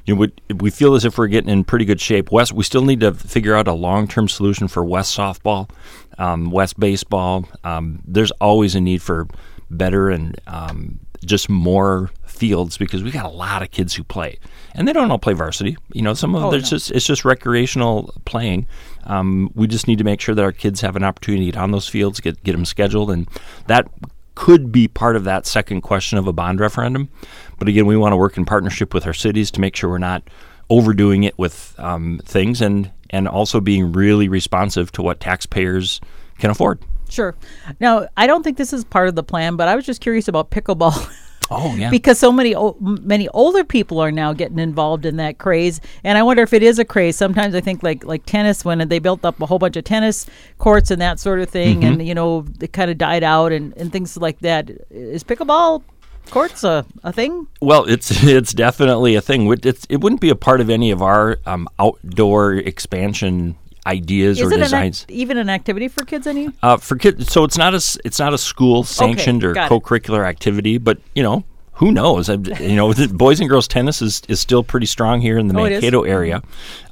you 0.05 0.15
know, 0.15 0.21
we, 0.21 0.53
we 0.53 0.69
feel 0.69 0.95
as 0.95 1.03
if 1.03 1.17
we're 1.17 1.27
getting 1.27 1.49
in 1.49 1.63
pretty 1.63 1.85
good 1.85 1.99
shape. 1.99 2.31
West, 2.31 2.53
we 2.53 2.63
still 2.63 2.83
need 2.83 2.99
to 3.01 3.13
figure 3.13 3.55
out 3.55 3.67
a 3.67 3.73
long 3.73 4.07
term 4.07 4.27
solution 4.27 4.67
for 4.67 4.83
West 4.83 5.17
softball, 5.17 5.69
um, 6.17 6.51
West 6.51 6.79
baseball. 6.79 7.47
Um, 7.63 8.01
there's 8.05 8.31
always 8.31 8.75
a 8.75 8.81
need 8.81 9.01
for 9.01 9.27
better 9.69 10.09
and 10.09 10.39
um, 10.47 10.99
just 11.25 11.49
more 11.49 12.09
fields 12.37 12.77
because 12.77 13.03
we 13.03 13.11
got 13.11 13.25
a 13.25 13.29
lot 13.29 13.61
of 13.61 13.71
kids 13.71 13.93
who 13.93 14.03
play, 14.03 14.39
and 14.73 14.87
they 14.87 14.93
don't 14.93 15.11
all 15.11 15.19
play 15.19 15.33
varsity. 15.33 15.77
You 15.93 16.01
know, 16.01 16.13
some 16.13 16.35
of 16.35 16.43
oh, 16.43 16.51
there's 16.51 16.71
no. 16.71 16.77
just 16.77 16.91
it's 16.91 17.05
just 17.05 17.25
recreational 17.25 18.13
playing. 18.25 18.67
Um, 19.05 19.51
we 19.55 19.67
just 19.67 19.87
need 19.87 19.97
to 19.97 20.03
make 20.03 20.21
sure 20.21 20.35
that 20.35 20.43
our 20.43 20.51
kids 20.51 20.81
have 20.81 20.95
an 20.95 21.03
opportunity 21.03 21.45
to 21.45 21.51
get 21.51 21.59
on 21.59 21.71
those 21.71 21.87
fields, 21.87 22.19
get 22.19 22.41
get 22.43 22.53
them 22.53 22.65
scheduled, 22.65 23.11
and 23.11 23.27
that 23.67 23.87
could 24.35 24.71
be 24.71 24.87
part 24.87 25.15
of 25.15 25.23
that 25.23 25.47
second 25.47 25.81
question 25.81 26.17
of 26.17 26.27
a 26.27 26.33
bond 26.33 26.59
referendum. 26.59 27.09
But 27.57 27.67
again, 27.67 27.87
we 27.87 27.97
want 27.97 28.13
to 28.13 28.17
work 28.17 28.37
in 28.37 28.45
partnership 28.45 28.93
with 28.93 29.07
our 29.07 29.13
cities 29.13 29.49
to 29.51 29.61
make 29.61 29.75
sure 29.75 29.89
we're 29.89 29.97
not 29.97 30.29
overdoing 30.69 31.23
it 31.23 31.37
with 31.39 31.75
um, 31.79 32.21
things, 32.23 32.61
and 32.61 32.91
and 33.09 33.27
also 33.27 33.59
being 33.59 33.91
really 33.91 34.29
responsive 34.29 34.91
to 34.93 35.01
what 35.01 35.19
taxpayers 35.19 36.01
can 36.37 36.49
afford. 36.49 36.79
Sure. 37.09 37.35
Now, 37.79 38.07
I 38.17 38.27
don't 38.27 38.43
think 38.43 38.57
this 38.57 38.73
is 38.73 38.83
part 38.83 39.07
of 39.07 39.15
the 39.15 39.23
plan, 39.23 39.55
but 39.55 39.67
I 39.67 39.75
was 39.75 39.85
just 39.85 40.01
curious 40.01 40.27
about 40.27 40.51
pickleball. 40.51 41.09
Oh 41.49 41.75
yeah. 41.75 41.89
because 41.89 42.19
so 42.19 42.31
many 42.31 42.55
many 42.79 43.29
older 43.29 43.63
people 43.63 43.99
are 43.99 44.11
now 44.11 44.33
getting 44.33 44.59
involved 44.59 45.05
in 45.05 45.17
that 45.17 45.37
craze, 45.37 45.79
and 46.03 46.17
I 46.17 46.23
wonder 46.23 46.43
if 46.43 46.53
it 46.53 46.63
is 46.63 46.79
a 46.79 46.85
craze. 46.85 47.15
Sometimes 47.15 47.55
I 47.55 47.61
think 47.61 47.83
like 47.83 48.03
like 48.03 48.25
tennis 48.25 48.65
when 48.65 48.85
they 48.87 48.99
built 48.99 49.23
up 49.23 49.39
a 49.41 49.45
whole 49.45 49.59
bunch 49.59 49.77
of 49.77 49.83
tennis 49.83 50.25
courts 50.57 50.91
and 50.91 51.01
that 51.01 51.19
sort 51.19 51.39
of 51.39 51.49
thing, 51.49 51.81
mm-hmm. 51.81 51.93
and 51.93 52.07
you 52.07 52.13
know 52.13 52.45
it 52.59 52.73
kind 52.73 52.91
of 52.91 52.97
died 52.97 53.23
out 53.23 53.51
and 53.51 53.75
and 53.77 53.91
things 53.91 54.17
like 54.17 54.39
that. 54.39 54.69
Is 54.89 55.23
pickleball 55.23 55.83
courts 56.29 56.63
a, 56.63 56.85
a 57.03 57.11
thing? 57.13 57.47
Well, 57.61 57.85
it's 57.85 58.11
it's 58.23 58.53
definitely 58.53 59.15
a 59.15 59.21
thing. 59.21 59.51
It's, 59.63 59.85
it 59.89 60.01
wouldn't 60.01 60.21
be 60.21 60.29
a 60.29 60.35
part 60.35 60.61
of 60.61 60.69
any 60.69 60.91
of 60.91 61.01
our 61.01 61.37
um, 61.45 61.67
outdoor 61.79 62.55
expansion 62.55 63.55
ideas 63.87 64.39
Is 64.39 64.51
or 64.51 64.55
designs. 64.55 65.05
An 65.07 65.15
even 65.15 65.37
an 65.37 65.49
activity 65.49 65.87
for 65.87 66.03
kids 66.05 66.27
any? 66.27 66.49
Uh, 66.61 66.77
for 66.77 66.97
kids, 66.97 67.31
so 67.31 67.43
it's 67.43 67.57
not 67.57 67.73
a 67.73 67.81
it's 68.05 68.19
not 68.19 68.33
a 68.33 68.37
school 68.37 68.83
sanctioned 68.83 69.43
or 69.43 69.55
co-curricular 69.55 70.25
activity, 70.25 70.77
but 70.77 70.99
you 71.15 71.23
know 71.23 71.43
who 71.77 71.91
knows? 71.91 72.27
you 72.27 72.75
know, 72.75 72.93
boys 73.13 73.39
and 73.39 73.47
girls 73.47 73.67
tennis 73.67 74.01
is, 74.01 74.23
is 74.27 74.39
still 74.39 74.63
pretty 74.63 74.87
strong 74.87 75.21
here 75.21 75.37
in 75.37 75.47
the 75.47 75.57
oh, 75.57 75.63
Mankato 75.63 76.03
area. 76.03 76.41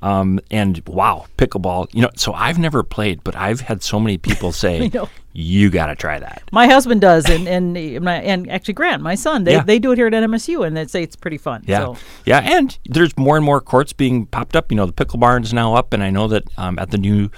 Um, 0.04 0.40
and 0.52 0.82
wow, 0.88 1.26
pickleball. 1.38 1.88
You 1.92 2.04
know, 2.04 2.12
so 2.16 2.34
I've 2.34 2.60
never 2.60 2.84
played, 2.84 3.24
but 3.24 3.36
I've 3.36 3.62
had 3.62 3.82
so 3.82 4.00
many 4.00 4.20
people 4.20 4.52
say, 4.52 4.92
"You 5.34 5.72
got 5.72 5.88
to 5.88 5.96
try 5.96 6.20
that." 6.20 6.44
My 6.52 6.68
husband 6.68 7.02
does, 7.02 7.28
and 7.28 7.48
and 7.48 8.04
my, 8.04 8.18
and 8.18 8.50
actually 8.52 8.76
Grant, 8.76 9.02
my 9.02 9.16
son, 9.16 9.44
they, 9.44 9.54
yeah. 9.54 9.64
they 9.64 9.80
do 9.80 9.92
it 9.92 9.98
here 9.98 10.06
at 10.08 10.14
NMSU, 10.14 10.66
and 10.66 10.78
they 10.78 10.86
say 10.86 11.02
it's 11.02 11.16
pretty 11.16 11.40
fun. 11.40 11.64
Yeah, 11.66 11.80
so. 11.80 11.98
yeah, 12.26 12.40
and 12.40 12.78
there's 12.86 13.18
more 13.18 13.38
and 13.38 13.46
more 13.46 13.62
courts 13.62 13.92
being 13.92 14.28
popped 14.28 14.56
up. 14.56 14.72
You 14.72 14.78
know, 14.78 14.86
the 14.86 14.94
pickle 14.94 15.18
barn 15.18 15.44
is 15.44 15.54
now 15.54 15.74
up, 15.74 15.94
and 15.94 16.04
I 16.04 16.12
know 16.12 16.28
that 16.28 16.44
um, 16.60 16.78
at 16.78 16.92
the 16.92 17.00
new 17.00 17.32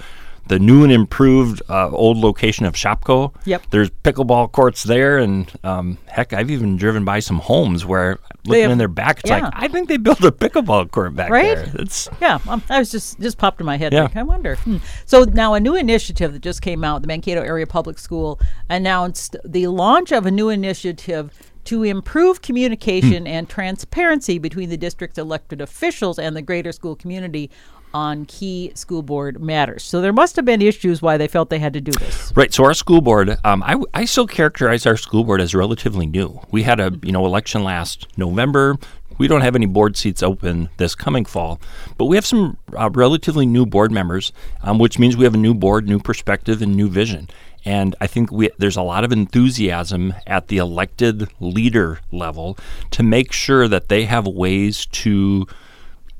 the 0.48 0.58
new 0.58 0.82
and 0.82 0.92
improved 0.92 1.62
uh, 1.68 1.90
old 1.90 2.16
location 2.16 2.66
of 2.66 2.74
Shopko. 2.74 3.34
Yep. 3.44 3.66
There's 3.70 3.90
pickleball 3.90 4.52
courts 4.52 4.82
there, 4.82 5.18
and 5.18 5.50
um, 5.62 5.98
heck, 6.06 6.32
I've 6.32 6.50
even 6.50 6.76
driven 6.76 7.04
by 7.04 7.20
some 7.20 7.38
homes 7.38 7.84
where 7.84 8.18
looking 8.46 8.62
have, 8.62 8.72
in 8.72 8.78
their 8.78 8.88
back, 8.88 9.20
it's 9.20 9.30
yeah. 9.30 9.44
like 9.44 9.52
I 9.54 9.68
think 9.68 9.88
they 9.88 9.98
built 9.98 10.22
a 10.24 10.32
pickleball 10.32 10.90
court 10.90 11.14
back 11.14 11.30
right? 11.30 11.56
there. 11.56 11.72
It's 11.78 12.08
yeah. 12.20 12.38
Um, 12.48 12.62
I 12.68 12.78
was 12.78 12.90
just 12.90 13.20
just 13.20 13.38
popped 13.38 13.60
in 13.60 13.66
my 13.66 13.76
head. 13.76 13.92
Yeah. 13.92 14.04
Like, 14.04 14.16
I 14.16 14.22
wonder. 14.22 14.56
Hmm. 14.56 14.78
So 15.06 15.24
now 15.24 15.54
a 15.54 15.60
new 15.60 15.76
initiative 15.76 16.32
that 16.32 16.42
just 16.42 16.62
came 16.62 16.82
out. 16.82 17.02
The 17.02 17.08
Mankato 17.08 17.42
Area 17.42 17.66
Public 17.66 17.98
School 17.98 18.40
announced 18.68 19.36
the 19.44 19.66
launch 19.68 20.12
of 20.12 20.26
a 20.26 20.30
new 20.30 20.48
initiative 20.48 21.30
to 21.68 21.82
improve 21.82 22.40
communication 22.40 23.24
mm. 23.24 23.28
and 23.28 23.46
transparency 23.46 24.38
between 24.38 24.70
the 24.70 24.76
district's 24.78 25.18
elected 25.18 25.60
officials 25.60 26.18
and 26.18 26.34
the 26.34 26.40
greater 26.40 26.72
school 26.72 26.96
community 26.96 27.50
on 27.94 28.24
key 28.26 28.72
school 28.74 29.02
board 29.02 29.40
matters. 29.40 29.82
So 29.82 30.00
there 30.00 30.12
must 30.12 30.36
have 30.36 30.44
been 30.44 30.62
issues 30.62 31.00
why 31.02 31.16
they 31.16 31.28
felt 31.28 31.50
they 31.50 31.58
had 31.58 31.72
to 31.72 31.80
do 31.80 31.92
this. 31.92 32.32
Right. 32.34 32.52
So 32.52 32.64
our 32.64 32.74
school 32.74 33.00
board, 33.00 33.36
um, 33.44 33.62
I, 33.62 33.76
I 33.94 34.04
still 34.04 34.26
characterize 34.26 34.86
our 34.86 34.96
school 34.96 35.24
board 35.24 35.40
as 35.40 35.54
relatively 35.54 36.06
new. 36.06 36.40
We 36.50 36.62
had 36.62 36.80
a 36.80 36.92
you 37.02 37.12
know 37.12 37.24
election 37.26 37.64
last 37.64 38.06
November. 38.16 38.76
we 39.18 39.26
don't 39.26 39.40
have 39.40 39.56
any 39.56 39.66
board 39.66 39.96
seats 39.96 40.22
open 40.22 40.68
this 40.76 40.94
coming 40.94 41.24
fall, 41.24 41.60
but 41.96 42.06
we 42.06 42.16
have 42.16 42.26
some 42.26 42.56
uh, 42.76 42.88
relatively 42.92 43.46
new 43.46 43.66
board 43.66 43.90
members, 43.90 44.32
um, 44.62 44.78
which 44.78 44.98
means 44.98 45.16
we 45.16 45.24
have 45.24 45.34
a 45.34 45.38
new 45.38 45.54
board, 45.54 45.88
new 45.88 45.98
perspective, 45.98 46.62
and 46.62 46.76
new 46.76 46.88
vision. 46.88 47.28
And 47.64 47.96
I 48.00 48.06
think 48.06 48.30
we, 48.30 48.50
there's 48.58 48.76
a 48.76 48.82
lot 48.82 49.04
of 49.04 49.12
enthusiasm 49.12 50.14
at 50.26 50.48
the 50.48 50.58
elected 50.58 51.28
leader 51.40 52.00
level 52.12 52.56
to 52.92 53.02
make 53.02 53.32
sure 53.32 53.66
that 53.68 53.88
they 53.88 54.04
have 54.04 54.26
ways 54.26 54.86
to 54.86 55.46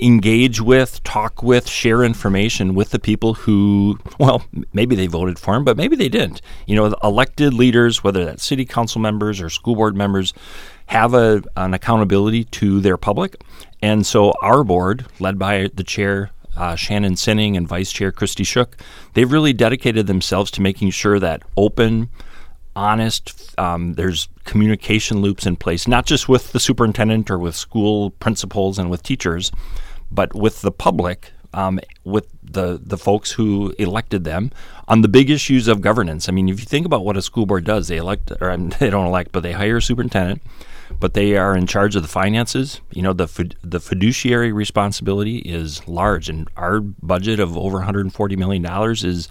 engage 0.00 0.61
with, 0.61 1.02
talk 1.02 1.43
with, 1.43 1.69
share 1.69 2.05
information 2.05 2.75
with 2.75 2.90
the 2.90 2.99
people 2.99 3.35
who, 3.35 3.99
well, 4.19 4.45
maybe 4.73 4.95
they 4.95 5.07
voted 5.07 5.38
for 5.38 5.55
him, 5.55 5.64
but 5.64 5.76
maybe 5.76 5.97
they 5.97 6.09
didn't. 6.09 6.40
You 6.67 6.76
know, 6.76 6.95
elected 7.02 7.52
leaders, 7.55 8.05
whether 8.05 8.25
that's 8.25 8.45
city 8.45 8.64
council 8.64 9.00
members 9.00 9.40
or 9.40 9.50
school 9.50 9.75
board 9.75 9.97
members, 9.97 10.33
have 10.87 11.14
a, 11.14 11.43
an 11.57 11.75
accountability 11.75 12.45
to 12.45 12.81
their 12.81 12.97
public. 12.97 13.43
And 13.83 14.07
so 14.07 14.35
our 14.43 14.64
board, 14.64 15.07
led 15.21 15.38
by 15.38 15.69
the 15.75 15.85
chair, 15.85 16.31
uh, 16.57 16.75
Shannon 16.75 17.17
Sinning, 17.17 17.57
and 17.57 17.69
Vice 17.69 17.93
Chair 17.93 18.11
Christy 18.11 18.45
Shook, 18.45 18.76
they've 19.14 19.31
really 19.31 19.52
dedicated 19.52 20.07
themselves 20.07 20.50
to 20.52 20.62
making 20.62 20.90
sure 20.90 21.19
that 21.21 21.43
open, 21.57 22.09
honest, 22.78 23.58
um, 23.58 23.94
there's 23.94 24.28
communication 24.44 25.20
loops 25.20 25.47
in 25.47 25.56
place, 25.56 25.88
not 25.88 26.06
just 26.06 26.28
with 26.28 26.52
the 26.52 26.61
superintendent 26.61 27.30
or 27.30 27.38
with 27.38 27.56
school 27.56 28.11
principals 28.12 28.78
and 28.78 28.88
with 28.88 29.02
teachers, 29.02 29.50
but 30.11 30.35
with 30.35 30.62
the 30.62 30.70
public, 30.70 31.32
um, 31.52 31.80
with 32.04 32.28
the 32.42 32.80
the 32.82 32.97
folks 32.97 33.32
who 33.32 33.75
elected 33.78 34.25
them 34.25 34.50
on 34.87 35.02
the 35.02 35.08
big 35.08 35.28
issues 35.28 35.66
of 35.66 35.80
governance. 35.80 36.28
I 36.28 36.32
mean, 36.32 36.49
if 36.49 36.61
you 36.61 36.66
think 36.66 36.87
about 36.87 37.04
what 37.04 37.16
a 37.16 37.23
school 37.23 37.47
board 37.47 37.64
does, 37.64 37.88
they 37.88 37.97
elect 37.97 38.32
or 38.40 38.56
they 38.78 38.90
don't 38.90 39.06
elect, 39.06 39.32
but 39.32 39.42
they 39.42 39.52
hire 39.52 39.78
a 39.78 39.82
superintendent 39.82 40.40
but 41.00 41.14
they 41.14 41.37
are 41.37 41.57
in 41.57 41.66
charge 41.66 41.97
of 41.97 42.02
the 42.02 42.09
finances. 42.09 42.80
You 42.90 43.02
know, 43.02 43.12
the 43.12 43.54
the 43.62 43.80
fiduciary 43.80 44.52
responsibility 44.52 45.38
is 45.38 45.87
large, 45.87 46.28
and 46.28 46.49
our 46.57 46.80
budget 46.80 47.40
of 47.40 47.57
over 47.57 47.78
140 47.78 48.37
million 48.37 48.62
dollars 48.62 49.04
is 49.04 49.28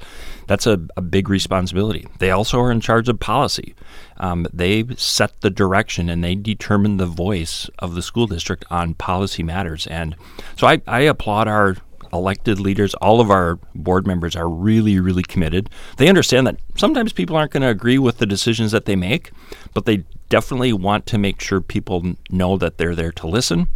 that's 0.47 0.65
a, 0.65 0.79
a, 0.95 1.01
big 1.01 1.29
responsibility. 1.29 2.07
They 2.19 2.31
also 2.31 2.59
are 2.61 2.71
in 2.71 2.79
charge 2.79 3.09
of 3.09 3.19
policy. 3.19 3.75
Um, 4.15 4.47
they 4.53 4.85
set 4.95 5.41
the 5.41 5.49
direction 5.49 6.09
and 6.09 6.23
they 6.23 6.35
determine 6.35 6.97
the 6.97 7.05
voice 7.05 7.69
of 7.79 7.95
the 7.95 8.01
school 8.01 8.27
district 8.27 8.63
on 8.69 8.93
policy 8.93 9.43
matters. 9.43 9.87
And 9.87 10.15
so 10.55 10.65
I, 10.65 10.81
I 10.87 11.01
applaud 11.01 11.49
our 11.49 11.75
elected 12.13 12.59
leaders, 12.59 12.93
all 12.95 13.19
of 13.19 13.29
our 13.29 13.59
board 13.75 14.07
members 14.07 14.35
are 14.35 14.49
really, 14.49 14.99
really 14.99 15.23
committed. 15.23 15.69
They 15.97 16.07
understand 16.07 16.47
that 16.47 16.59
sometimes 16.75 17.13
people 17.13 17.35
aren't 17.35 17.51
going 17.51 17.63
to 17.63 17.69
agree 17.69 17.97
with 17.97 18.17
the 18.17 18.25
decisions 18.25 18.71
that 18.71 18.85
they 18.85 18.95
make, 18.95 19.31
but 19.73 19.85
they 19.85 20.05
definitely 20.29 20.73
want 20.73 21.05
to 21.07 21.17
make 21.17 21.41
sure 21.41 21.61
people 21.61 22.15
know 22.29 22.57
that 22.57 22.77
they're 22.77 22.95
there 22.95 23.11
to 23.13 23.27
listen, 23.27 23.67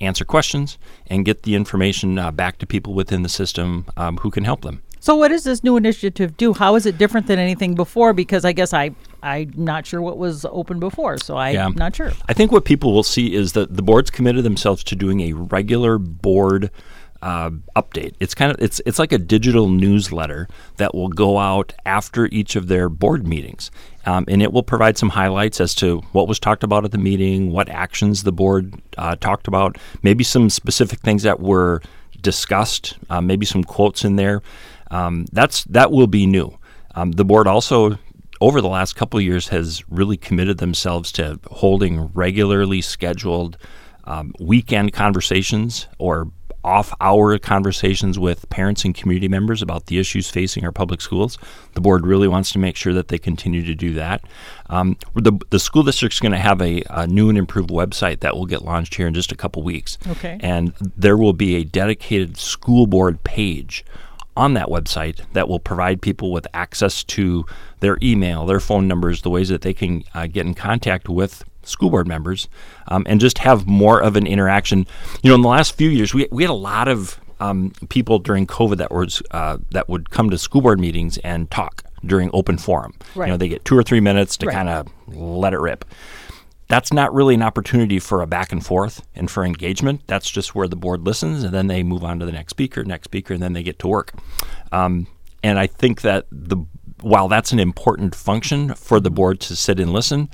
answer 0.00 0.24
questions, 0.24 0.78
and 1.06 1.24
get 1.24 1.42
the 1.42 1.54
information 1.54 2.18
uh, 2.18 2.30
back 2.30 2.58
to 2.58 2.66
people 2.66 2.94
within 2.94 3.22
the 3.22 3.28
system 3.28 3.86
um, 3.96 4.16
who 4.18 4.30
can 4.30 4.44
help 4.44 4.62
them. 4.62 4.82
So, 5.00 5.14
what 5.14 5.28
does 5.28 5.44
this 5.44 5.62
new 5.62 5.76
initiative 5.76 6.36
do? 6.36 6.52
How 6.52 6.74
is 6.74 6.84
it 6.84 6.98
different 6.98 7.28
than 7.28 7.38
anything 7.38 7.74
before? 7.74 8.12
Because 8.12 8.44
I 8.44 8.52
guess 8.52 8.74
I 8.74 8.90
I'm 9.22 9.52
not 9.56 9.86
sure 9.86 10.02
what 10.02 10.18
was 10.18 10.44
open 10.44 10.80
before, 10.80 11.18
so 11.18 11.36
I'm 11.36 11.54
yeah. 11.54 11.68
not 11.68 11.94
sure. 11.94 12.12
I 12.28 12.32
think 12.32 12.52
what 12.52 12.64
people 12.64 12.92
will 12.92 13.02
see 13.02 13.34
is 13.34 13.52
that 13.52 13.76
the 13.76 13.82
board's 13.82 14.10
committed 14.10 14.44
themselves 14.44 14.82
to 14.84 14.96
doing 14.96 15.20
a 15.20 15.32
regular 15.32 15.98
board 15.98 16.70
uh, 17.22 17.50
update. 17.76 18.14
It's 18.20 18.34
kind 18.34 18.52
of 18.52 18.60
it's 18.60 18.80
it's 18.86 18.98
like 18.98 19.12
a 19.12 19.18
digital 19.18 19.68
newsletter 19.68 20.48
that 20.76 20.94
will 20.94 21.08
go 21.08 21.38
out 21.38 21.74
after 21.84 22.26
each 22.26 22.56
of 22.56 22.68
their 22.68 22.88
board 22.88 23.26
meetings, 23.26 23.70
um, 24.08 24.24
and 24.26 24.42
it 24.42 24.54
will 24.54 24.62
provide 24.62 24.96
some 24.96 25.10
highlights 25.10 25.60
as 25.60 25.74
to 25.74 25.98
what 26.12 26.26
was 26.26 26.38
talked 26.38 26.64
about 26.64 26.82
at 26.82 26.92
the 26.92 26.98
meeting, 26.98 27.52
what 27.52 27.68
actions 27.68 28.22
the 28.22 28.32
board 28.32 28.80
uh, 28.96 29.14
talked 29.16 29.46
about, 29.46 29.76
maybe 30.02 30.24
some 30.24 30.48
specific 30.48 31.00
things 31.00 31.24
that 31.24 31.40
were 31.40 31.82
discussed, 32.22 32.96
uh, 33.10 33.20
maybe 33.20 33.44
some 33.44 33.62
quotes 33.62 34.06
in 34.06 34.16
there. 34.16 34.40
Um, 34.90 35.26
that's 35.30 35.64
that 35.64 35.92
will 35.92 36.06
be 36.06 36.26
new. 36.26 36.58
Um, 36.94 37.12
the 37.12 37.24
board 37.24 37.46
also 37.46 37.98
over 38.40 38.62
the 38.62 38.68
last 38.68 38.96
couple 38.96 39.20
years 39.20 39.48
has 39.48 39.84
really 39.90 40.16
committed 40.16 40.56
themselves 40.56 41.12
to 41.12 41.38
holding 41.50 42.06
regularly 42.14 42.80
scheduled 42.80 43.58
um, 44.04 44.32
weekend 44.40 44.94
conversations 44.94 45.86
or 45.98 46.30
off 46.68 46.92
hour 47.00 47.38
conversations 47.38 48.18
with 48.18 48.46
parents 48.50 48.84
and 48.84 48.94
community 48.94 49.26
members 49.26 49.62
about 49.62 49.86
the 49.86 49.98
issues 49.98 50.28
facing 50.28 50.64
our 50.66 50.70
public 50.70 51.00
schools. 51.00 51.38
The 51.72 51.80
board 51.80 52.06
really 52.06 52.28
wants 52.28 52.52
to 52.52 52.58
make 52.58 52.76
sure 52.76 52.92
that 52.92 53.08
they 53.08 53.16
continue 53.16 53.64
to 53.64 53.74
do 53.74 53.94
that. 53.94 54.22
Um, 54.68 54.98
the, 55.14 55.32
the 55.48 55.58
school 55.58 55.82
district 55.82 56.16
is 56.16 56.20
going 56.20 56.32
to 56.32 56.38
have 56.38 56.60
a, 56.60 56.82
a, 56.90 57.06
new 57.06 57.30
and 57.30 57.38
improved 57.38 57.70
website 57.70 58.20
that 58.20 58.36
will 58.36 58.44
get 58.44 58.62
launched 58.62 58.96
here 58.96 59.06
in 59.06 59.14
just 59.14 59.32
a 59.32 59.34
couple 59.34 59.62
weeks. 59.62 59.96
Okay. 60.08 60.38
And 60.42 60.74
there 60.78 61.16
will 61.16 61.32
be 61.32 61.56
a 61.56 61.64
dedicated 61.64 62.36
school 62.36 62.86
board 62.86 63.24
page 63.24 63.82
on 64.36 64.52
that 64.54 64.68
website 64.68 65.20
that 65.32 65.48
will 65.48 65.58
provide 65.58 66.02
people 66.02 66.30
with 66.30 66.46
access 66.52 67.02
to 67.02 67.46
their 67.80 67.96
email, 68.02 68.44
their 68.44 68.60
phone 68.60 68.86
numbers, 68.86 69.22
the 69.22 69.30
ways 69.30 69.48
that 69.48 69.62
they 69.62 69.72
can 69.72 70.04
uh, 70.14 70.26
get 70.26 70.44
in 70.44 70.52
contact 70.52 71.08
with 71.08 71.44
school 71.68 71.90
board 71.90 72.06
members 72.06 72.48
um, 72.88 73.04
and 73.08 73.20
just 73.20 73.38
have 73.38 73.66
more 73.66 74.00
of 74.00 74.16
an 74.16 74.26
interaction. 74.26 74.86
You 75.22 75.30
know, 75.30 75.34
in 75.34 75.42
the 75.42 75.48
last 75.48 75.76
few 75.76 75.88
years, 75.88 76.14
we, 76.14 76.26
we 76.30 76.42
had 76.42 76.50
a 76.50 76.54
lot 76.54 76.88
of 76.88 77.20
um, 77.40 77.72
people 77.88 78.18
during 78.18 78.46
COVID 78.46 78.78
that 78.78 78.90
was 78.90 79.22
uh, 79.30 79.58
that 79.70 79.88
would 79.88 80.10
come 80.10 80.30
to 80.30 80.38
school 80.38 80.60
board 80.60 80.80
meetings 80.80 81.18
and 81.18 81.50
talk 81.50 81.84
during 82.04 82.30
open 82.32 82.58
forum. 82.58 82.94
Right. 83.14 83.26
You 83.26 83.32
know, 83.32 83.36
they 83.36 83.48
get 83.48 83.64
two 83.64 83.76
or 83.76 83.82
three 83.82 84.00
minutes 84.00 84.36
to 84.38 84.46
right. 84.46 84.54
kind 84.54 84.68
of 84.68 84.88
let 85.08 85.52
it 85.52 85.60
rip. 85.60 85.84
That's 86.68 86.92
not 86.92 87.14
really 87.14 87.34
an 87.34 87.42
opportunity 87.42 87.98
for 87.98 88.20
a 88.20 88.26
back 88.26 88.52
and 88.52 88.64
forth 88.64 89.02
and 89.14 89.30
for 89.30 89.42
engagement. 89.44 90.02
That's 90.06 90.30
just 90.30 90.54
where 90.54 90.68
the 90.68 90.76
board 90.76 91.06
listens 91.06 91.42
and 91.42 91.54
then 91.54 91.66
they 91.66 91.82
move 91.82 92.04
on 92.04 92.18
to 92.18 92.26
the 92.26 92.32
next 92.32 92.50
speaker, 92.50 92.84
next 92.84 93.04
speaker, 93.04 93.32
and 93.32 93.42
then 93.42 93.54
they 93.54 93.62
get 93.62 93.78
to 93.78 93.88
work. 93.88 94.12
Um, 94.70 95.06
and 95.42 95.58
I 95.58 95.66
think 95.66 96.02
that 96.02 96.26
the 96.30 96.58
while 97.00 97.28
that's 97.28 97.52
an 97.52 97.60
important 97.60 98.14
function 98.14 98.74
for 98.74 99.00
the 99.00 99.10
board 99.10 99.40
to 99.40 99.56
sit 99.56 99.78
and 99.80 99.92
listen, 99.92 100.28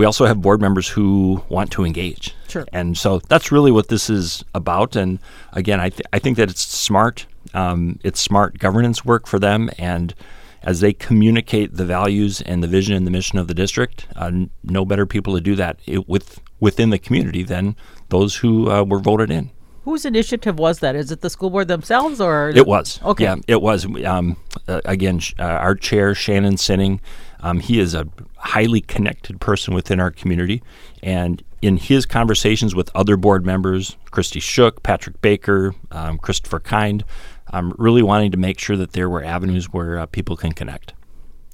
we 0.00 0.06
also 0.06 0.24
have 0.24 0.40
board 0.40 0.62
members 0.62 0.88
who 0.88 1.44
want 1.50 1.70
to 1.72 1.84
engage. 1.84 2.34
Sure. 2.48 2.66
And 2.72 2.96
so 2.96 3.18
that's 3.28 3.52
really 3.52 3.70
what 3.70 3.88
this 3.88 4.08
is 4.08 4.42
about. 4.54 4.96
And 4.96 5.18
again, 5.52 5.78
I, 5.78 5.90
th- 5.90 6.06
I 6.10 6.18
think 6.18 6.38
that 6.38 6.48
it's 6.48 6.62
smart. 6.62 7.26
Um, 7.52 7.98
it's 8.02 8.18
smart 8.18 8.58
governance 8.58 9.04
work 9.04 9.26
for 9.26 9.38
them. 9.38 9.68
And 9.76 10.14
as 10.62 10.80
they 10.80 10.94
communicate 10.94 11.74
the 11.74 11.84
values 11.84 12.40
and 12.40 12.62
the 12.62 12.66
vision 12.66 12.96
and 12.96 13.06
the 13.06 13.10
mission 13.10 13.38
of 13.38 13.46
the 13.46 13.52
district, 13.52 14.06
uh, 14.16 14.30
no 14.64 14.86
better 14.86 15.04
people 15.04 15.34
to 15.34 15.40
do 15.42 15.54
that 15.56 15.78
it, 15.84 16.08
with 16.08 16.40
within 16.60 16.88
the 16.88 16.98
community 16.98 17.42
than 17.42 17.76
those 18.08 18.36
who 18.36 18.70
uh, 18.70 18.82
were 18.82 19.00
voted 19.00 19.30
in. 19.30 19.50
Whose 19.90 20.04
initiative 20.04 20.56
was 20.56 20.78
that? 20.78 20.94
Is 20.94 21.10
it 21.10 21.20
the 21.20 21.28
school 21.28 21.50
board 21.50 21.66
themselves, 21.66 22.20
or 22.20 22.50
it 22.50 22.64
was? 22.64 23.00
Okay, 23.02 23.24
yeah, 23.24 23.34
it 23.48 23.60
was. 23.60 23.84
Um, 24.04 24.36
uh, 24.68 24.80
again, 24.84 25.20
uh, 25.36 25.42
our 25.42 25.74
chair 25.74 26.14
Shannon 26.14 26.58
Sinning, 26.58 27.00
um, 27.40 27.58
he 27.58 27.80
is 27.80 27.92
a 27.92 28.06
highly 28.36 28.82
connected 28.82 29.40
person 29.40 29.74
within 29.74 29.98
our 29.98 30.12
community, 30.12 30.62
and 31.02 31.42
in 31.60 31.76
his 31.76 32.06
conversations 32.06 32.72
with 32.72 32.88
other 32.94 33.16
board 33.16 33.44
members, 33.44 33.96
Christy 34.12 34.38
Shook, 34.38 34.84
Patrick 34.84 35.20
Baker, 35.22 35.74
um, 35.90 36.18
Christopher 36.18 36.60
Kind, 36.60 37.04
I'm 37.48 37.72
really 37.72 38.04
wanting 38.04 38.30
to 38.30 38.36
make 38.36 38.60
sure 38.60 38.76
that 38.76 38.92
there 38.92 39.10
were 39.10 39.24
avenues 39.24 39.72
where 39.72 39.98
uh, 39.98 40.06
people 40.06 40.36
can 40.36 40.52
connect. 40.52 40.92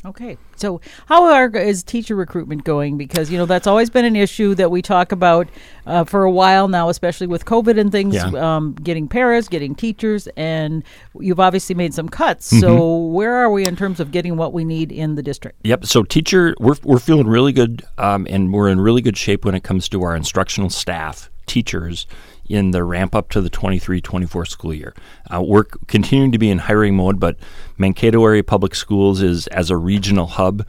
Okay. 0.06 0.38
So, 0.54 0.80
how 1.06 1.24
are, 1.24 1.48
is 1.56 1.82
teacher 1.82 2.14
recruitment 2.14 2.62
going? 2.62 2.96
Because, 2.96 3.28
you 3.28 3.36
know, 3.36 3.44
that's 3.44 3.66
always 3.66 3.90
been 3.90 4.04
an 4.04 4.14
issue 4.14 4.54
that 4.54 4.70
we 4.70 4.80
talk 4.80 5.10
about 5.10 5.48
uh, 5.84 6.04
for 6.04 6.22
a 6.22 6.30
while 6.30 6.68
now, 6.68 6.88
especially 6.88 7.26
with 7.26 7.44
COVID 7.44 7.78
and 7.78 7.90
things, 7.90 8.14
yeah. 8.14 8.26
um, 8.56 8.74
getting 8.74 9.08
paras, 9.08 9.48
getting 9.48 9.74
teachers, 9.74 10.28
and 10.36 10.84
you've 11.18 11.40
obviously 11.40 11.74
made 11.74 11.92
some 11.92 12.08
cuts. 12.08 12.52
Mm-hmm. 12.52 12.60
So, 12.60 12.96
where 12.96 13.34
are 13.34 13.50
we 13.50 13.66
in 13.66 13.74
terms 13.74 13.98
of 13.98 14.12
getting 14.12 14.36
what 14.36 14.52
we 14.52 14.64
need 14.64 14.92
in 14.92 15.16
the 15.16 15.22
district? 15.22 15.58
Yep. 15.64 15.86
So, 15.86 16.04
teacher, 16.04 16.54
we're, 16.60 16.76
we're 16.84 17.00
feeling 17.00 17.26
really 17.26 17.52
good, 17.52 17.84
um, 17.98 18.28
and 18.30 18.52
we're 18.52 18.68
in 18.68 18.80
really 18.80 19.02
good 19.02 19.16
shape 19.16 19.44
when 19.44 19.56
it 19.56 19.64
comes 19.64 19.88
to 19.88 20.04
our 20.04 20.14
instructional 20.14 20.70
staff, 20.70 21.30
teachers, 21.46 22.06
in 22.48 22.70
the 22.70 22.84
ramp 22.84 23.14
up 23.14 23.30
to 23.30 23.40
the 23.40 23.50
23 23.50 24.00
24 24.00 24.44
school 24.46 24.74
year. 24.74 24.94
Uh, 25.32 25.42
we're 25.42 25.64
continuing 25.86 26.32
to 26.32 26.38
be 26.38 26.50
in 26.50 26.58
hiring 26.58 26.96
mode, 26.96 27.20
but 27.20 27.36
Mankato 27.78 28.24
Area 28.24 28.44
Public 28.44 28.74
Schools 28.74 29.22
is 29.22 29.46
as 29.48 29.70
a 29.70 29.76
regional 29.76 30.26
hub. 30.26 30.66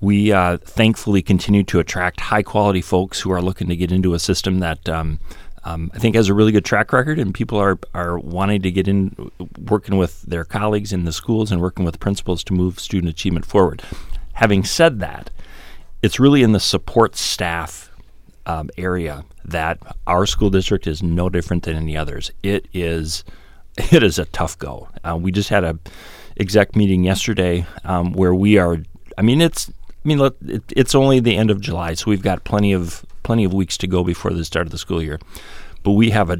We 0.00 0.32
uh, 0.32 0.56
thankfully 0.58 1.22
continue 1.22 1.62
to 1.64 1.78
attract 1.78 2.20
high 2.20 2.42
quality 2.42 2.80
folks 2.80 3.20
who 3.20 3.30
are 3.30 3.42
looking 3.42 3.68
to 3.68 3.76
get 3.76 3.92
into 3.92 4.14
a 4.14 4.18
system 4.18 4.60
that 4.60 4.88
um, 4.88 5.20
um, 5.64 5.90
I 5.94 5.98
think 5.98 6.14
has 6.16 6.28
a 6.28 6.34
really 6.34 6.52
good 6.52 6.64
track 6.64 6.92
record, 6.92 7.18
and 7.18 7.34
people 7.34 7.58
are 7.58 7.78
are 7.92 8.18
wanting 8.18 8.62
to 8.62 8.70
get 8.70 8.88
in, 8.88 9.30
working 9.68 9.98
with 9.98 10.22
their 10.22 10.44
colleagues 10.44 10.92
in 10.92 11.04
the 11.04 11.12
schools 11.12 11.52
and 11.52 11.60
working 11.60 11.84
with 11.84 12.00
principals 12.00 12.42
to 12.44 12.54
move 12.54 12.80
student 12.80 13.10
achievement 13.10 13.44
forward. 13.44 13.82
Having 14.34 14.64
said 14.64 15.00
that, 15.00 15.30
it's 16.02 16.18
really 16.18 16.42
in 16.42 16.52
the 16.52 16.60
support 16.60 17.14
staff 17.14 17.89
um, 18.50 18.70
area 18.76 19.24
that 19.44 19.78
our 20.06 20.26
school 20.26 20.50
district 20.50 20.86
is 20.86 21.02
no 21.02 21.28
different 21.28 21.64
than 21.64 21.76
any 21.76 21.96
others. 21.96 22.30
It 22.42 22.66
is 22.72 23.24
it 23.92 24.02
is 24.02 24.18
a 24.18 24.24
tough 24.26 24.58
go. 24.58 24.88
Uh, 25.04 25.16
we 25.16 25.30
just 25.30 25.48
had 25.48 25.64
a 25.64 25.78
exec 26.38 26.74
meeting 26.74 27.04
yesterday 27.04 27.66
um, 27.84 28.12
where 28.12 28.34
we 28.34 28.58
are. 28.58 28.78
I 29.16 29.22
mean, 29.22 29.40
it's 29.40 29.70
I 29.70 30.08
mean, 30.08 30.20
it, 30.46 30.62
it's 30.74 30.94
only 30.94 31.20
the 31.20 31.36
end 31.36 31.50
of 31.50 31.60
July, 31.60 31.94
so 31.94 32.10
we've 32.10 32.22
got 32.22 32.44
plenty 32.44 32.72
of 32.72 33.04
plenty 33.22 33.44
of 33.44 33.54
weeks 33.54 33.76
to 33.78 33.86
go 33.86 34.02
before 34.02 34.32
the 34.32 34.44
start 34.44 34.66
of 34.66 34.72
the 34.72 34.78
school 34.78 35.02
year. 35.02 35.20
but 35.82 35.92
we 35.92 36.10
have 36.10 36.30
a 36.30 36.38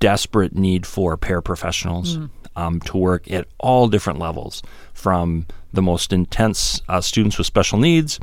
desperate 0.00 0.54
need 0.54 0.86
for 0.86 1.16
paraprofessionals 1.16 2.16
mm. 2.16 2.30
um, 2.56 2.80
to 2.80 2.96
work 2.96 3.30
at 3.30 3.46
all 3.58 3.88
different 3.88 4.18
levels, 4.18 4.62
from 4.92 5.46
the 5.72 5.82
most 5.82 6.12
intense 6.12 6.82
uh, 6.88 7.00
students 7.00 7.38
with 7.38 7.46
special 7.46 7.78
needs 7.78 8.18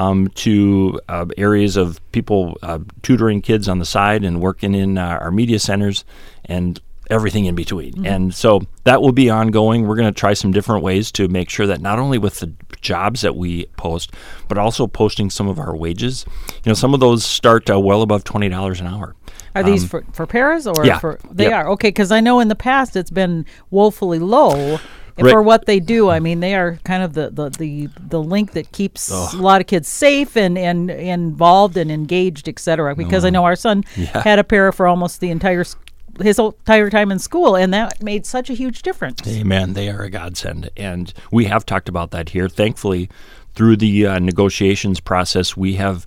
um, 0.00 0.28
to 0.28 0.98
uh, 1.10 1.26
areas 1.36 1.76
of 1.76 2.00
people 2.10 2.56
uh, 2.62 2.78
tutoring 3.02 3.42
kids 3.42 3.68
on 3.68 3.78
the 3.78 3.84
side 3.84 4.24
and 4.24 4.40
working 4.40 4.74
in 4.74 4.96
uh, 4.96 5.18
our 5.20 5.30
media 5.30 5.58
centers 5.58 6.06
and 6.46 6.80
everything 7.10 7.44
in 7.44 7.54
between. 7.54 7.92
Mm-hmm. 7.92 8.06
And 8.06 8.34
so 8.34 8.62
that 8.84 9.02
will 9.02 9.12
be 9.12 9.28
ongoing. 9.28 9.86
We're 9.86 9.96
going 9.96 10.12
to 10.12 10.18
try 10.18 10.32
some 10.32 10.52
different 10.52 10.82
ways 10.82 11.12
to 11.12 11.28
make 11.28 11.50
sure 11.50 11.66
that 11.66 11.82
not 11.82 11.98
only 11.98 12.16
with 12.16 12.40
the 12.40 12.50
jobs 12.80 13.20
that 13.20 13.36
we 13.36 13.66
post, 13.76 14.14
but 14.48 14.56
also 14.56 14.86
posting 14.86 15.28
some 15.28 15.48
of 15.48 15.58
our 15.58 15.76
wages. 15.76 16.24
You 16.64 16.70
know, 16.70 16.74
some 16.74 16.94
of 16.94 17.00
those 17.00 17.22
start 17.22 17.68
uh, 17.68 17.78
well 17.78 18.00
above 18.00 18.24
twenty 18.24 18.48
dollars 18.48 18.80
an 18.80 18.86
hour. 18.86 19.14
Are 19.54 19.62
these 19.62 19.82
um, 19.82 19.88
for, 19.88 20.04
for 20.12 20.26
paras 20.26 20.66
or 20.66 20.86
yeah, 20.86 20.98
for 20.98 21.18
they 21.30 21.44
yep. 21.44 21.52
are 21.52 21.68
okay? 21.72 21.88
Because 21.88 22.10
I 22.10 22.20
know 22.20 22.40
in 22.40 22.48
the 22.48 22.54
past 22.54 22.96
it's 22.96 23.10
been 23.10 23.44
woefully 23.70 24.18
low. 24.18 24.78
For 25.18 25.42
what 25.42 25.66
they 25.66 25.80
do, 25.80 26.08
I 26.08 26.20
mean, 26.20 26.40
they 26.40 26.54
are 26.54 26.78
kind 26.84 27.02
of 27.02 27.14
the, 27.14 27.30
the, 27.30 27.50
the, 27.50 27.88
the 28.08 28.22
link 28.22 28.52
that 28.52 28.72
keeps 28.72 29.10
oh. 29.12 29.30
a 29.34 29.36
lot 29.36 29.60
of 29.60 29.66
kids 29.66 29.88
safe 29.88 30.36
and, 30.36 30.56
and, 30.56 30.90
involved 30.90 31.76
and 31.76 31.90
engaged, 31.90 32.48
etc. 32.48 32.94
Because 32.94 33.24
oh. 33.24 33.28
I 33.28 33.30
know 33.30 33.44
our 33.44 33.56
son 33.56 33.84
yeah. 33.96 34.22
had 34.22 34.38
a 34.38 34.44
para 34.44 34.72
for 34.72 34.86
almost 34.86 35.20
the 35.20 35.30
entire 35.30 35.64
his 36.20 36.38
entire 36.38 36.90
time 36.90 37.10
in 37.10 37.18
school, 37.18 37.56
and 37.56 37.72
that 37.72 38.02
made 38.02 38.26
such 38.26 38.50
a 38.50 38.54
huge 38.54 38.82
difference. 38.82 39.26
Amen. 39.26 39.72
They 39.72 39.88
are 39.88 40.02
a 40.02 40.10
godsend, 40.10 40.70
and 40.76 41.12
we 41.30 41.46
have 41.46 41.64
talked 41.64 41.88
about 41.88 42.10
that 42.10 42.30
here. 42.30 42.48
Thankfully, 42.48 43.08
through 43.54 43.76
the 43.76 44.06
uh, 44.06 44.18
negotiations 44.18 45.00
process, 45.00 45.56
we 45.56 45.74
have 45.74 46.06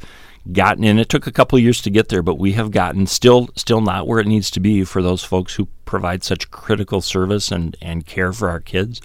gotten 0.51 0.83
and 0.83 0.99
it 0.99 1.07
took 1.07 1.25
a 1.25 1.31
couple 1.31 1.57
years 1.57 1.81
to 1.81 1.89
get 1.89 2.09
there 2.09 2.21
but 2.21 2.37
we 2.37 2.51
have 2.51 2.69
gotten 2.69 3.07
still 3.07 3.47
still 3.55 3.79
not 3.79 4.05
where 4.07 4.19
it 4.19 4.27
needs 4.27 4.51
to 4.51 4.59
be 4.59 4.83
for 4.83 5.01
those 5.01 5.23
folks 5.23 5.55
who 5.55 5.67
provide 5.93 6.23
such 6.23 6.49
critical 6.49 7.01
service 7.01 7.51
and 7.51 7.77
and 7.79 8.07
care 8.07 8.33
for 8.33 8.49
our 8.49 8.59
kids. 8.59 8.99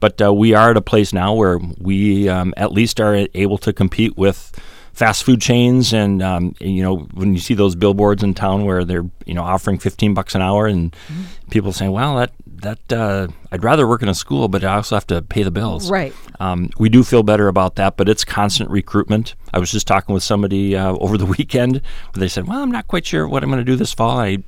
But 0.00 0.20
uh, 0.20 0.34
we 0.34 0.52
are 0.52 0.70
at 0.70 0.76
a 0.76 0.82
place 0.82 1.14
now 1.14 1.32
where 1.32 1.58
we 1.78 2.28
um, 2.28 2.52
at 2.58 2.72
least 2.72 3.00
are 3.00 3.26
able 3.32 3.56
to 3.58 3.72
compete 3.72 4.18
with 4.18 4.52
fast 4.96 5.24
food 5.24 5.42
chains 5.42 5.92
and 5.92 6.22
um, 6.22 6.54
you 6.58 6.82
know 6.82 7.00
when 7.12 7.34
you 7.34 7.38
see 7.38 7.52
those 7.52 7.74
billboards 7.74 8.22
in 8.22 8.32
town 8.32 8.64
where 8.64 8.82
they're 8.82 9.04
you 9.26 9.34
know 9.34 9.42
offering 9.42 9.78
15 9.78 10.14
bucks 10.14 10.34
an 10.34 10.40
hour 10.40 10.66
and 10.66 10.92
mm-hmm. 10.92 11.50
people 11.50 11.70
saying 11.70 11.92
well 11.92 12.16
that 12.16 12.32
that 12.46 12.92
uh, 12.94 13.28
I'd 13.52 13.62
rather 13.62 13.86
work 13.86 14.00
in 14.00 14.08
a 14.08 14.14
school 14.14 14.48
but 14.48 14.64
I 14.64 14.74
also 14.74 14.96
have 14.96 15.06
to 15.08 15.20
pay 15.20 15.42
the 15.42 15.50
bills 15.50 15.90
right 15.90 16.14
um, 16.40 16.70
we 16.78 16.88
do 16.88 17.04
feel 17.04 17.22
better 17.22 17.46
about 17.48 17.76
that 17.76 17.98
but 17.98 18.08
it's 18.08 18.24
constant 18.24 18.70
recruitment 18.70 19.34
I 19.52 19.58
was 19.58 19.70
just 19.70 19.86
talking 19.86 20.14
with 20.14 20.22
somebody 20.22 20.74
uh, 20.74 20.92
over 20.92 21.18
the 21.18 21.26
weekend 21.38 21.82
where 22.14 22.20
they 22.20 22.28
said 22.28 22.48
well 22.48 22.62
I'm 22.62 22.72
not 22.72 22.88
quite 22.88 23.04
sure 23.04 23.28
what 23.28 23.42
I'm 23.42 23.50
going 23.50 23.62
to 23.62 23.70
do 23.70 23.76
this 23.76 23.92
fall 23.92 24.18
I 24.18 24.38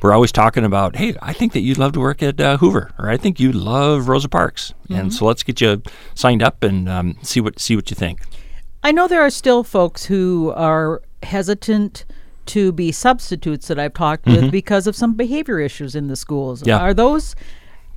we're 0.00 0.12
always 0.12 0.30
talking 0.30 0.64
about, 0.64 0.94
hey, 0.94 1.16
I 1.20 1.32
think 1.32 1.54
that 1.54 1.60
you'd 1.62 1.76
love 1.76 1.90
to 1.94 1.98
work 1.98 2.22
at 2.22 2.40
uh, 2.40 2.58
Hoover, 2.58 2.92
or 3.00 3.10
I 3.10 3.16
think 3.16 3.40
you 3.40 3.50
love 3.50 4.08
Rosa 4.08 4.28
Parks, 4.28 4.72
mm-hmm. 4.84 4.94
and 4.94 5.12
so 5.12 5.24
let's 5.24 5.42
get 5.42 5.60
you 5.60 5.82
signed 6.14 6.40
up 6.40 6.62
and 6.62 6.88
um, 6.88 7.16
see 7.22 7.40
what 7.40 7.58
see 7.58 7.74
what 7.74 7.90
you 7.90 7.96
think. 7.96 8.20
I 8.88 8.92
know 8.92 9.06
there 9.06 9.20
are 9.20 9.28
still 9.28 9.64
folks 9.64 10.06
who 10.06 10.50
are 10.56 11.02
hesitant 11.22 12.06
to 12.46 12.72
be 12.72 12.90
substitutes 12.90 13.68
that 13.68 13.78
I've 13.78 13.92
talked 13.92 14.24
mm-hmm. 14.24 14.44
with 14.44 14.50
because 14.50 14.86
of 14.86 14.96
some 14.96 15.12
behavior 15.12 15.60
issues 15.60 15.94
in 15.94 16.06
the 16.06 16.16
schools. 16.16 16.66
Yeah. 16.66 16.78
Are 16.78 16.94
those 16.94 17.36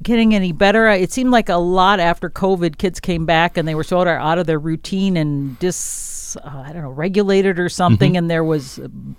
getting 0.04 0.36
any 0.36 0.52
better? 0.52 0.90
It 0.90 1.14
seemed 1.14 1.32
like 1.32 1.48
a 1.48 1.56
lot 1.56 2.02
after 2.02 2.30
COVID, 2.30 2.78
kids 2.78 3.00
came 3.00 3.26
back 3.26 3.56
and 3.56 3.66
they 3.66 3.74
were 3.74 3.86
sort 3.86 4.10
of 4.10 4.16
out 4.16 4.38
of 4.38 4.48
their 4.48 4.60
routine 4.60 5.16
and 5.16 5.58
dis, 5.60 6.36
uh, 6.44 6.64
I 6.66 6.74
don't 6.74 6.82
know, 6.82 6.90
regulated 6.90 7.58
or 7.58 7.70
something. 7.70 8.10
Mm-hmm. 8.10 8.18
And 8.18 8.30
there 8.30 8.44
was 8.44 8.78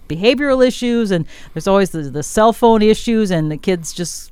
behavioral 0.09 0.67
issues, 0.67 1.11
and 1.11 1.27
there's 1.55 1.67
always 1.67 1.93
the, 1.93 2.03
the 2.03 2.23
cell 2.23 2.53
phone 2.53 2.83
issues, 2.83 3.31
and 3.31 3.51
the 3.51 3.57
kids 3.57 3.95
just 3.95 4.32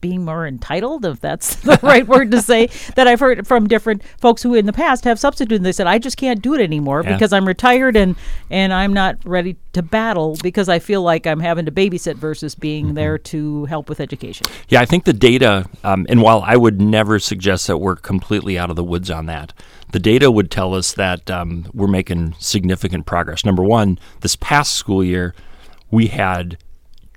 being 0.00 0.24
more 0.24 0.46
entitled, 0.46 1.04
if 1.04 1.20
that's 1.20 1.56
the 1.62 1.78
right 1.82 2.06
word 2.06 2.30
to 2.32 2.40
say, 2.42 2.66
that 2.96 3.06
I've 3.06 3.20
heard 3.20 3.46
from 3.46 3.66
different 3.66 4.02
folks 4.20 4.42
who 4.42 4.54
in 4.54 4.66
the 4.66 4.72
past 4.72 5.04
have 5.04 5.18
substituted. 5.18 5.62
They 5.62 5.72
said, 5.72 5.86
I 5.86 5.98
just 5.98 6.16
can't 6.16 6.42
do 6.42 6.54
it 6.54 6.60
anymore 6.60 7.02
yeah. 7.04 7.12
because 7.12 7.32
I'm 7.32 7.46
retired 7.46 7.96
and, 7.96 8.16
and 8.50 8.72
I'm 8.72 8.92
not 8.92 9.16
ready 9.24 9.56
to 9.72 9.82
battle 9.82 10.36
because 10.42 10.68
I 10.68 10.78
feel 10.78 11.02
like 11.02 11.26
I'm 11.26 11.40
having 11.40 11.66
to 11.66 11.72
babysit 11.72 12.16
versus 12.16 12.54
being 12.54 12.86
mm-hmm. 12.86 12.94
there 12.94 13.18
to 13.18 13.64
help 13.66 13.88
with 13.88 14.00
education. 14.00 14.46
Yeah, 14.68 14.80
I 14.80 14.84
think 14.84 15.04
the 15.04 15.12
data, 15.12 15.68
um, 15.84 16.06
and 16.08 16.22
while 16.22 16.42
I 16.44 16.56
would 16.56 16.80
never 16.80 17.18
suggest 17.18 17.66
that 17.66 17.78
we're 17.78 17.96
completely 17.96 18.58
out 18.58 18.70
of 18.70 18.76
the 18.76 18.84
woods 18.84 19.10
on 19.10 19.26
that, 19.26 19.52
the 19.92 19.98
data 19.98 20.30
would 20.30 20.50
tell 20.50 20.74
us 20.74 20.92
that 20.94 21.30
um, 21.30 21.66
we're 21.72 21.86
making 21.86 22.34
significant 22.38 23.06
progress. 23.06 23.44
Number 23.44 23.62
one, 23.62 23.98
this 24.20 24.36
past 24.36 24.72
school 24.72 25.02
year, 25.02 25.34
we 25.90 26.08
had 26.08 26.58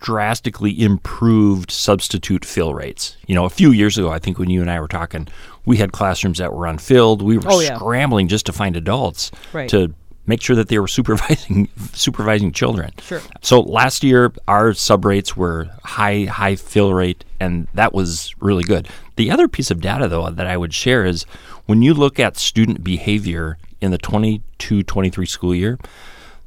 drastically 0.02 0.82
improved 0.82 1.72
substitute 1.72 2.44
fill 2.44 2.74
rates. 2.74 3.16
You 3.28 3.36
know, 3.36 3.46
a 3.46 3.50
few 3.50 3.72
years 3.72 3.98
ago, 3.98 4.10
I 4.10 4.20
think 4.20 4.38
when 4.38 4.50
you 4.50 4.62
and 4.62 4.70
I 4.70 4.80
were 4.82 4.88
talking, 4.88 5.28
we 5.66 5.78
had 5.78 5.92
classrooms 5.92 6.40
that 6.40 6.54
were 6.54 6.66
unfilled. 6.66 7.22
We 7.22 7.38
were 7.38 7.52
oh, 7.52 7.60
yeah. 7.62 7.78
scrambling 7.78 8.28
just 8.28 8.48
to 8.48 8.52
find 8.52 8.76
adults 8.76 9.32
right. 9.54 9.70
to 9.70 9.94
make 10.26 10.42
sure 10.42 10.56
that 10.56 10.68
they 10.68 10.80
were 10.80 10.88
supervising 10.88 11.70
supervising 11.94 12.52
children. 12.52 12.92
Sure. 13.02 13.22
So 13.42 13.62
last 13.62 14.04
year 14.04 14.32
our 14.48 14.74
sub 14.74 15.06
rates 15.06 15.36
were 15.36 15.70
high 15.84 16.26
high 16.26 16.56
fill 16.56 16.94
rate 16.94 17.24
and 17.40 17.68
that 17.74 17.94
was 17.94 18.34
really 18.40 18.64
good. 18.64 18.88
The 19.16 19.32
other 19.32 19.48
piece 19.48 19.72
of 19.72 19.82
data 19.82 20.08
though 20.08 20.30
that 20.30 20.48
I 20.48 20.58
would 20.58 20.74
share 20.74 21.06
is 21.06 21.24
when 21.66 21.82
you 21.82 21.94
look 21.94 22.20
at 22.20 22.38
student 22.38 22.84
behavior 22.84 23.58
in 23.82 23.92
the 23.92 23.98
22-23 23.98 25.28
school 25.28 25.56
year, 25.56 25.80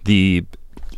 the 0.05 0.45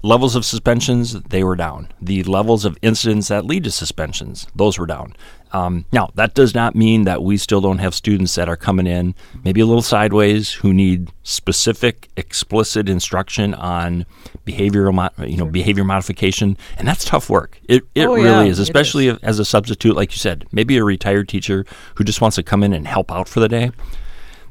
levels 0.06 0.36
of 0.36 0.44
suspensions, 0.44 1.14
they 1.24 1.42
were 1.42 1.56
down. 1.56 1.88
The 2.00 2.22
levels 2.22 2.64
of 2.64 2.78
incidents 2.80 3.28
that 3.28 3.44
lead 3.44 3.64
to 3.64 3.70
suspensions, 3.70 4.46
those 4.54 4.78
were 4.78 4.86
down. 4.86 5.14
Um, 5.52 5.84
now, 5.92 6.10
that 6.14 6.34
does 6.34 6.54
not 6.54 6.74
mean 6.74 7.04
that 7.04 7.22
we 7.22 7.36
still 7.36 7.60
don't 7.60 7.78
have 7.78 7.94
students 7.94 8.34
that 8.34 8.48
are 8.48 8.56
coming 8.56 8.86
in 8.86 9.14
maybe 9.44 9.60
a 9.60 9.66
little 9.66 9.82
sideways 9.82 10.52
who 10.52 10.72
need 10.72 11.10
specific, 11.22 12.08
explicit 12.16 12.88
instruction 12.88 13.54
on 13.54 14.06
behavioral, 14.44 14.94
mo- 14.94 15.26
you 15.26 15.36
know, 15.36 15.46
behavior 15.46 15.84
modification, 15.84 16.56
and 16.78 16.86
that's 16.86 17.04
tough 17.04 17.30
work. 17.30 17.58
It, 17.68 17.84
it 17.94 18.06
oh, 18.06 18.14
really 18.14 18.26
yeah, 18.26 18.42
is, 18.42 18.58
especially 18.58 19.08
is. 19.08 19.18
as 19.22 19.38
a 19.38 19.44
substitute, 19.44 19.96
like 19.96 20.12
you 20.12 20.18
said, 20.18 20.46
maybe 20.52 20.76
a 20.76 20.84
retired 20.84 21.28
teacher 21.28 21.64
who 21.94 22.04
just 22.04 22.20
wants 22.20 22.36
to 22.36 22.42
come 22.42 22.62
in 22.62 22.72
and 22.72 22.86
help 22.86 23.10
out 23.10 23.28
for 23.28 23.40
the 23.40 23.48
day. 23.48 23.70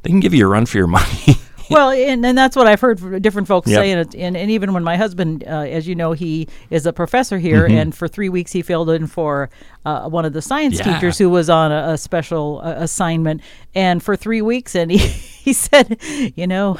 They 0.03 0.09
can 0.09 0.19
give 0.19 0.33
you 0.33 0.45
a 0.45 0.49
run 0.49 0.65
for 0.65 0.77
your 0.77 0.87
money. 0.99 1.37
well, 1.69 1.91
and, 1.91 2.25
and 2.25 2.37
that's 2.37 2.55
what 2.55 2.67
I've 2.67 2.81
heard 2.81 3.21
different 3.21 3.47
folks 3.47 3.69
yep. 3.69 3.79
say. 3.79 3.91
And, 3.91 4.15
and, 4.15 4.37
and 4.37 4.51
even 4.51 4.73
when 4.73 4.83
my 4.83 4.97
husband, 4.97 5.43
uh, 5.45 5.61
as 5.61 5.87
you 5.87 5.95
know, 5.95 6.13
he 6.13 6.47
is 6.69 6.85
a 6.85 6.93
professor 6.93 7.37
here, 7.37 7.67
mm-hmm. 7.67 7.77
and 7.77 7.95
for 7.95 8.07
three 8.07 8.29
weeks 8.29 8.51
he 8.51 8.61
filled 8.61 8.89
in 8.89 9.07
for 9.07 9.49
uh, 9.85 10.09
one 10.09 10.25
of 10.25 10.33
the 10.33 10.41
science 10.41 10.79
yeah. 10.79 10.93
teachers 10.93 11.17
who 11.17 11.29
was 11.29 11.49
on 11.49 11.71
a, 11.71 11.93
a 11.93 11.97
special 11.97 12.61
uh, 12.63 12.75
assignment. 12.77 13.41
And 13.73 14.01
for 14.01 14.15
three 14.15 14.41
weeks, 14.41 14.75
and 14.75 14.91
he, 14.91 14.97
he 14.97 15.53
said, 15.53 15.99
you 16.35 16.47
know, 16.47 16.77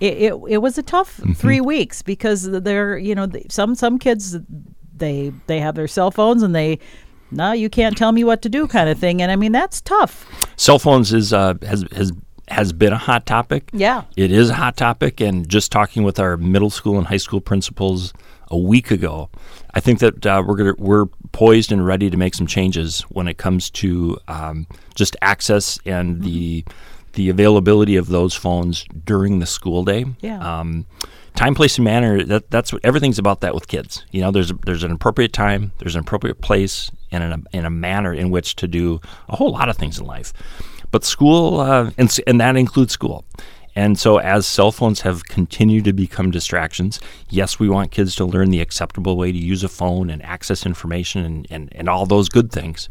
it, 0.00 0.14
it, 0.14 0.34
it 0.48 0.58
was 0.58 0.78
a 0.78 0.82
tough 0.82 1.18
mm-hmm. 1.18 1.32
three 1.32 1.60
weeks 1.60 2.02
because 2.02 2.50
they're, 2.50 2.98
you 2.98 3.14
know, 3.14 3.28
some, 3.48 3.74
some 3.74 3.98
kids, 3.98 4.36
they, 4.96 5.32
they 5.46 5.60
have 5.60 5.74
their 5.74 5.88
cell 5.88 6.10
phones 6.10 6.42
and 6.42 6.54
they, 6.54 6.78
no, 7.32 7.52
you 7.52 7.70
can't 7.70 7.96
tell 7.96 8.12
me 8.12 8.24
what 8.24 8.42
to 8.42 8.48
do, 8.48 8.66
kind 8.66 8.88
of 8.88 8.98
thing. 8.98 9.22
And 9.22 9.30
I 9.30 9.36
mean, 9.36 9.52
that's 9.52 9.80
tough. 9.80 10.26
Cell 10.56 10.78
phones 10.78 11.12
is 11.12 11.32
uh, 11.32 11.54
has 11.62 11.84
has 11.94 12.12
has 12.50 12.72
been 12.72 12.92
a 12.92 12.98
hot 12.98 13.26
topic. 13.26 13.70
Yeah. 13.72 14.04
It 14.16 14.32
is 14.32 14.50
a 14.50 14.54
hot 14.54 14.76
topic. 14.76 15.20
And 15.20 15.48
just 15.48 15.70
talking 15.72 16.02
with 16.02 16.18
our 16.18 16.36
middle 16.36 16.70
school 16.70 16.98
and 16.98 17.06
high 17.06 17.16
school 17.16 17.40
principals 17.40 18.12
a 18.48 18.58
week 18.58 18.90
ago, 18.90 19.30
I 19.72 19.80
think 19.80 20.00
that 20.00 20.26
uh, 20.26 20.42
we're 20.46 20.56
gonna, 20.56 20.74
we're 20.78 21.06
poised 21.32 21.70
and 21.72 21.86
ready 21.86 22.10
to 22.10 22.16
make 22.16 22.34
some 22.34 22.46
changes 22.46 23.02
when 23.02 23.28
it 23.28 23.38
comes 23.38 23.70
to 23.70 24.18
um, 24.28 24.66
just 24.94 25.16
access 25.22 25.78
and 25.86 26.16
mm-hmm. 26.16 26.24
the 26.24 26.64
the 27.14 27.28
availability 27.28 27.96
of 27.96 28.06
those 28.06 28.34
phones 28.34 28.84
during 29.04 29.40
the 29.40 29.46
school 29.46 29.84
day. 29.84 30.04
Yeah. 30.20 30.38
Um, 30.38 30.86
time, 31.34 31.56
place, 31.56 31.76
and 31.76 31.84
manner. 31.84 32.22
That 32.22 32.50
that's 32.50 32.72
what 32.72 32.84
everything's 32.84 33.18
about. 33.18 33.40
That 33.40 33.54
with 33.54 33.68
kids, 33.68 34.04
you 34.10 34.20
know, 34.20 34.30
there's 34.30 34.50
a, 34.50 34.54
there's 34.64 34.84
an 34.84 34.92
appropriate 34.92 35.32
time, 35.32 35.72
there's 35.78 35.94
an 35.94 36.00
appropriate 36.00 36.40
place, 36.40 36.90
and 37.12 37.24
in 37.24 37.32
a, 37.32 37.56
in 37.56 37.64
a 37.64 37.70
manner 37.70 38.12
in 38.12 38.30
which 38.30 38.56
to 38.56 38.68
do 38.68 39.00
a 39.28 39.36
whole 39.36 39.52
lot 39.52 39.68
of 39.68 39.76
things 39.76 39.98
in 39.98 40.06
life. 40.06 40.32
But 40.90 41.04
school, 41.04 41.60
uh, 41.60 41.90
and, 41.98 42.14
and 42.26 42.40
that 42.40 42.56
includes 42.56 42.92
school. 42.92 43.24
And 43.76 43.98
so, 43.98 44.18
as 44.18 44.46
cell 44.46 44.72
phones 44.72 45.02
have 45.02 45.24
continued 45.26 45.84
to 45.84 45.92
become 45.92 46.32
distractions, 46.32 46.98
yes, 47.28 47.60
we 47.60 47.68
want 47.68 47.92
kids 47.92 48.16
to 48.16 48.24
learn 48.24 48.50
the 48.50 48.60
acceptable 48.60 49.16
way 49.16 49.30
to 49.30 49.38
use 49.38 49.62
a 49.62 49.68
phone 49.68 50.10
and 50.10 50.22
access 50.22 50.66
information 50.66 51.24
and, 51.24 51.46
and, 51.50 51.68
and 51.76 51.88
all 51.88 52.04
those 52.04 52.28
good 52.28 52.50
things. 52.50 52.88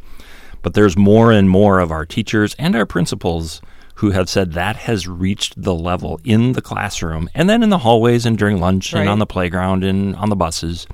But 0.61 0.73
there's 0.73 0.97
more 0.97 1.31
and 1.31 1.49
more 1.49 1.79
of 1.79 1.91
our 1.91 2.05
teachers 2.05 2.55
and 2.57 2.75
our 2.75 2.85
principals 2.85 3.61
who 3.95 4.11
have 4.11 4.29
said 4.29 4.53
that 4.53 4.77
has 4.77 5.07
reached 5.09 5.61
the 5.61 5.75
level 5.75 6.21
in 6.23 6.53
the 6.53 6.61
classroom 6.61 7.29
and 7.33 7.49
then 7.49 7.61
in 7.61 7.69
the 7.69 7.77
hallways 7.77 8.25
and 8.25 8.37
during 8.37 8.61
lunch 8.61 8.93
right. 8.93 9.01
and 9.01 9.09
on 9.09 9.19
the 9.19 9.25
playground 9.25 9.83
and 9.83 10.15
on 10.15 10.29
the 10.29 10.37
buses 10.37 10.87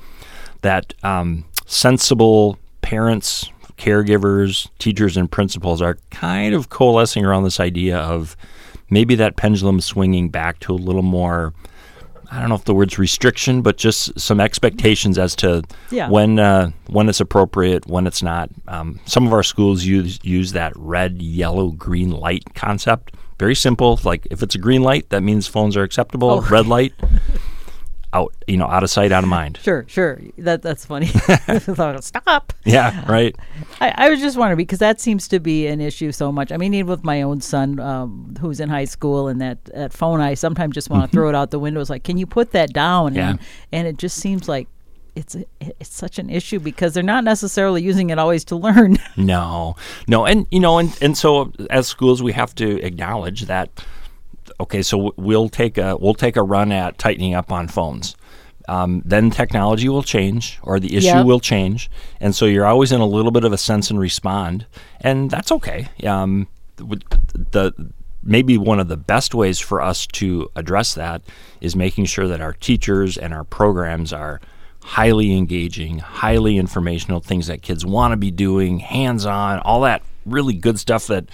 that 0.61 0.91
um, 1.03 1.45
sensible 1.67 2.57
parents, 2.85 3.49
caregivers, 3.77 4.69
teachers, 4.77 5.17
and 5.17 5.29
principals 5.31 5.81
are 5.81 5.97
kind 6.11 6.53
of 6.53 6.69
coalescing 6.69 7.25
around 7.25 7.43
this 7.43 7.59
idea 7.59 7.97
of 7.97 8.37
maybe 8.91 9.15
that 9.15 9.35
pendulum 9.35 9.81
swinging 9.81 10.29
back 10.29 10.59
to 10.59 10.71
a 10.71 10.77
little 10.77 11.01
more 11.01 11.51
I 12.31 12.39
don't 12.39 12.49
know 12.49 12.55
if 12.55 12.65
the 12.65 12.73
word's 12.73 12.97
restriction, 12.97 13.61
but 13.61 13.77
just 13.77 14.19
some 14.19 14.39
expectations 14.39 15.17
as 15.19 15.35
to 15.37 15.61
Yeah. 15.91 16.09
when 16.09 16.39
uh, 16.39 16.71
when 16.87 17.07
it's 17.07 17.19
appropriate, 17.21 17.85
when 17.87 18.07
it's 18.07 18.23
not. 18.23 18.49
Um, 18.67 18.99
some 19.05 19.27
of 19.27 19.33
our 19.33 19.43
schools 19.43 19.83
use 19.85 20.19
use 20.23 20.51
that 20.53 20.73
red, 20.75 21.21
yellow, 21.21 21.69
green 21.71 22.09
light 22.11 22.43
concept. 22.55 23.13
Very 23.39 23.55
simple. 23.55 23.99
Like 24.03 24.27
if 24.31 24.41
it's 24.41 24.55
a 24.55 24.57
green 24.57 24.81
light, 24.81 25.09
that 25.09 25.21
means 25.21 25.45
phones 25.47 25.77
are 25.77 25.83
acceptable. 25.83 26.29
Oh. 26.31 26.41
Red 26.41 26.65
light, 26.67 26.93
out 28.15 28.33
you 28.47 28.57
know, 28.57 28.67
out 28.67 28.83
of 28.83 28.89
sight, 28.89 29.11
out 29.11 29.23
of 29.23 29.29
mind. 29.29 29.59
Sure, 29.61 29.85
sure. 29.87 30.21
That 30.37 30.61
that's 30.61 30.85
funny. 30.85 31.07
Stop. 32.01 32.53
Yeah, 32.63 33.09
right. 33.11 33.35
I, 33.81 33.93
I 33.95 34.09
was 34.09 34.19
just 34.19 34.37
wondering 34.37 34.57
because 34.57 34.79
that 34.79 35.01
seems 35.01 35.27
to 35.29 35.39
be 35.39 35.67
an 35.67 35.81
issue 35.81 36.11
so 36.11 36.31
much. 36.31 36.51
I 36.51 36.57
mean, 36.57 36.73
even 36.73 36.89
with 36.89 37.03
my 37.03 37.21
own 37.21 37.41
son, 37.41 37.79
um, 37.79 38.35
who's 38.39 38.59
in 38.59 38.69
high 38.69 38.85
school, 38.85 39.27
and 39.27 39.41
that, 39.41 39.63
that 39.65 39.93
phone, 39.93 40.21
I 40.21 40.35
sometimes 40.35 40.75
just 40.75 40.89
want 40.89 41.03
to 41.03 41.15
throw 41.15 41.29
it 41.29 41.35
out 41.35 41.51
the 41.51 41.59
window. 41.59 41.81
It's 41.81 41.89
like, 41.89 42.03
can 42.03 42.17
you 42.17 42.25
put 42.25 42.51
that 42.51 42.73
down? 42.73 43.11
Mm-hmm. 43.11 43.17
Yeah. 43.17 43.29
And, 43.29 43.39
and 43.71 43.87
it 43.87 43.97
just 43.97 44.17
seems 44.17 44.47
like 44.47 44.67
it's 45.15 45.35
it's 45.59 45.93
such 45.93 46.19
an 46.19 46.29
issue 46.29 46.59
because 46.59 46.93
they're 46.93 47.03
not 47.03 47.23
necessarily 47.23 47.81
using 47.81 48.09
it 48.09 48.19
always 48.19 48.43
to 48.45 48.55
learn. 48.55 48.97
No, 49.17 49.75
no, 50.07 50.25
and 50.25 50.45
you 50.51 50.59
know, 50.59 50.77
and 50.77 50.95
and 51.01 51.17
so 51.17 51.51
as 51.69 51.87
schools, 51.87 52.21
we 52.21 52.33
have 52.33 52.53
to 52.55 52.81
acknowledge 52.81 53.43
that. 53.43 53.69
Okay, 54.59 54.81
so 54.81 55.13
we'll 55.17 55.49
take 55.49 55.77
a 55.77 55.97
we'll 55.97 56.13
take 56.13 56.37
a 56.37 56.43
run 56.43 56.71
at 56.71 56.97
tightening 56.97 57.33
up 57.33 57.51
on 57.51 57.67
phones. 57.67 58.15
Um, 58.67 59.03
then 59.05 59.29
technology 59.29 59.89
will 59.89 60.01
change, 60.03 60.57
or 60.63 60.79
the 60.79 60.95
issue 60.95 61.07
Yep. 61.17 61.25
will 61.25 61.39
change, 61.39 61.89
and 62.19 62.33
so 62.35 62.45
you're 62.45 62.65
always 62.65 62.91
in 62.91 62.99
a 62.99 63.05
little 63.05 63.31
bit 63.31 63.43
of 63.43 63.53
a 63.53 63.57
sense 63.57 63.91
and 63.91 63.99
respond, 63.99 64.65
and 65.01 65.29
that's 65.29 65.51
okay. 65.51 65.87
Um, 66.03 66.47
the 66.77 67.73
maybe 68.23 68.57
one 68.57 68.79
of 68.79 68.87
the 68.87 68.97
best 68.97 69.35
ways 69.35 69.59
for 69.59 69.81
us 69.81 70.07
to 70.07 70.49
address 70.55 70.95
that 70.95 71.21
is 71.61 71.75
making 71.75 72.05
sure 72.05 72.27
that 72.27 72.41
our 72.41 72.53
teachers 72.53 73.17
and 73.19 73.33
our 73.35 73.43
programs 73.43 74.11
are 74.11 74.41
highly 74.81 75.35
engaging, 75.37 75.99
highly 75.99 76.57
informational, 76.57 77.19
things 77.19 77.45
that 77.47 77.61
kids 77.61 77.85
want 77.85 78.11
to 78.13 78.17
be 78.17 78.31
doing, 78.31 78.79
hands 78.79 79.25
on, 79.27 79.59
all 79.59 79.81
that 79.81 80.01
really 80.25 80.53
good 80.55 80.79
stuff 80.79 81.05
that 81.07 81.25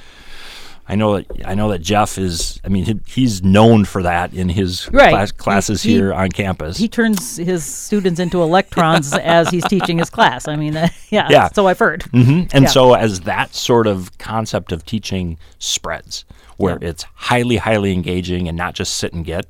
I 0.91 0.95
know 0.95 1.15
that 1.15 1.25
I 1.45 1.55
know 1.55 1.69
that 1.69 1.79
Jeff 1.79 2.17
is. 2.17 2.59
I 2.65 2.67
mean, 2.67 2.83
he, 2.83 2.99
he's 3.07 3.41
known 3.41 3.85
for 3.85 4.03
that 4.03 4.33
in 4.33 4.49
his 4.49 4.89
Right. 4.91 5.11
class, 5.11 5.31
classes 5.31 5.81
He- 5.81 5.91
he- 5.91 5.95
here 5.95 6.13
on 6.13 6.29
campus. 6.29 6.75
he 6.77 6.89
turns 6.89 7.37
his 7.37 7.63
students 7.63 8.19
into 8.19 8.41
electrons 8.41 9.13
as 9.37 9.49
he's 9.49 9.63
teaching 9.65 9.97
his 9.99 10.09
class. 10.09 10.49
I 10.49 10.57
mean, 10.57 10.75
uh, 10.75 10.89
yeah, 11.09 11.27
Yeah. 11.29 11.47
so 11.53 11.67
I've 11.67 11.79
heard. 11.79 12.03
hmm 12.11 12.41
And 12.51 12.63
Yeah. 12.63 12.69
so, 12.69 12.93
as 12.93 13.21
that 13.21 13.55
sort 13.55 13.87
of 13.87 14.17
concept 14.17 14.73
of 14.73 14.85
teaching 14.85 15.37
spreads, 15.59 16.25
where 16.57 16.77
Yeah. 16.81 16.89
it's 16.89 17.05
highly, 17.15 17.55
highly 17.55 17.93
engaging 17.93 18.49
and 18.49 18.57
not 18.57 18.75
just 18.75 18.97
sit 18.97 19.13
and 19.13 19.23
get, 19.23 19.45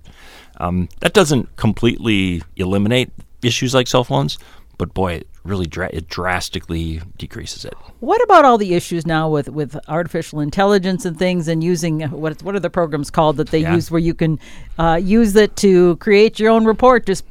um, 0.60 0.89
that 0.99 1.13
doesn't 1.13 1.56
completely 1.56 2.43
eliminate 2.56 3.10
issues 3.41 3.73
like 3.73 3.88
cell 3.88 4.04
phones, 4.04 4.38
but 4.77 4.93
boy, 4.93 5.21
really 5.43 5.65
dra- 5.65 5.89
it 5.91 6.08
drastically 6.08 7.01
decreases 7.17 7.65
it. 7.65 7.73
What 7.99 8.21
about 8.23 8.45
all 8.45 8.58
the 8.58 8.73
issues 8.75 9.06
now 9.06 9.27
with, 9.30 9.49
with 9.49 9.75
artificial 9.88 10.39
intelligence 10.39 11.06
and 11.06 11.17
things, 11.17 11.47
and 11.47 11.63
using 11.63 12.01
what 12.12 12.41
what 12.43 12.56
are 12.56 12.60
the 12.60 12.69
programs 12.69 13.10
called 13.10 13.38
that 13.38 13.49
they 13.49 13.60
Yeah. 13.60 13.75
use 13.75 13.89
where 13.89 13.99
you 13.99 14.13
can 14.13 14.39
uh, 14.77 14.99
use 15.01 15.36
it 15.36 15.56
to 15.58 15.95
create 15.97 16.39
your 16.39 16.51
own 16.51 16.65
report? 16.65 17.06
Just 17.06 17.25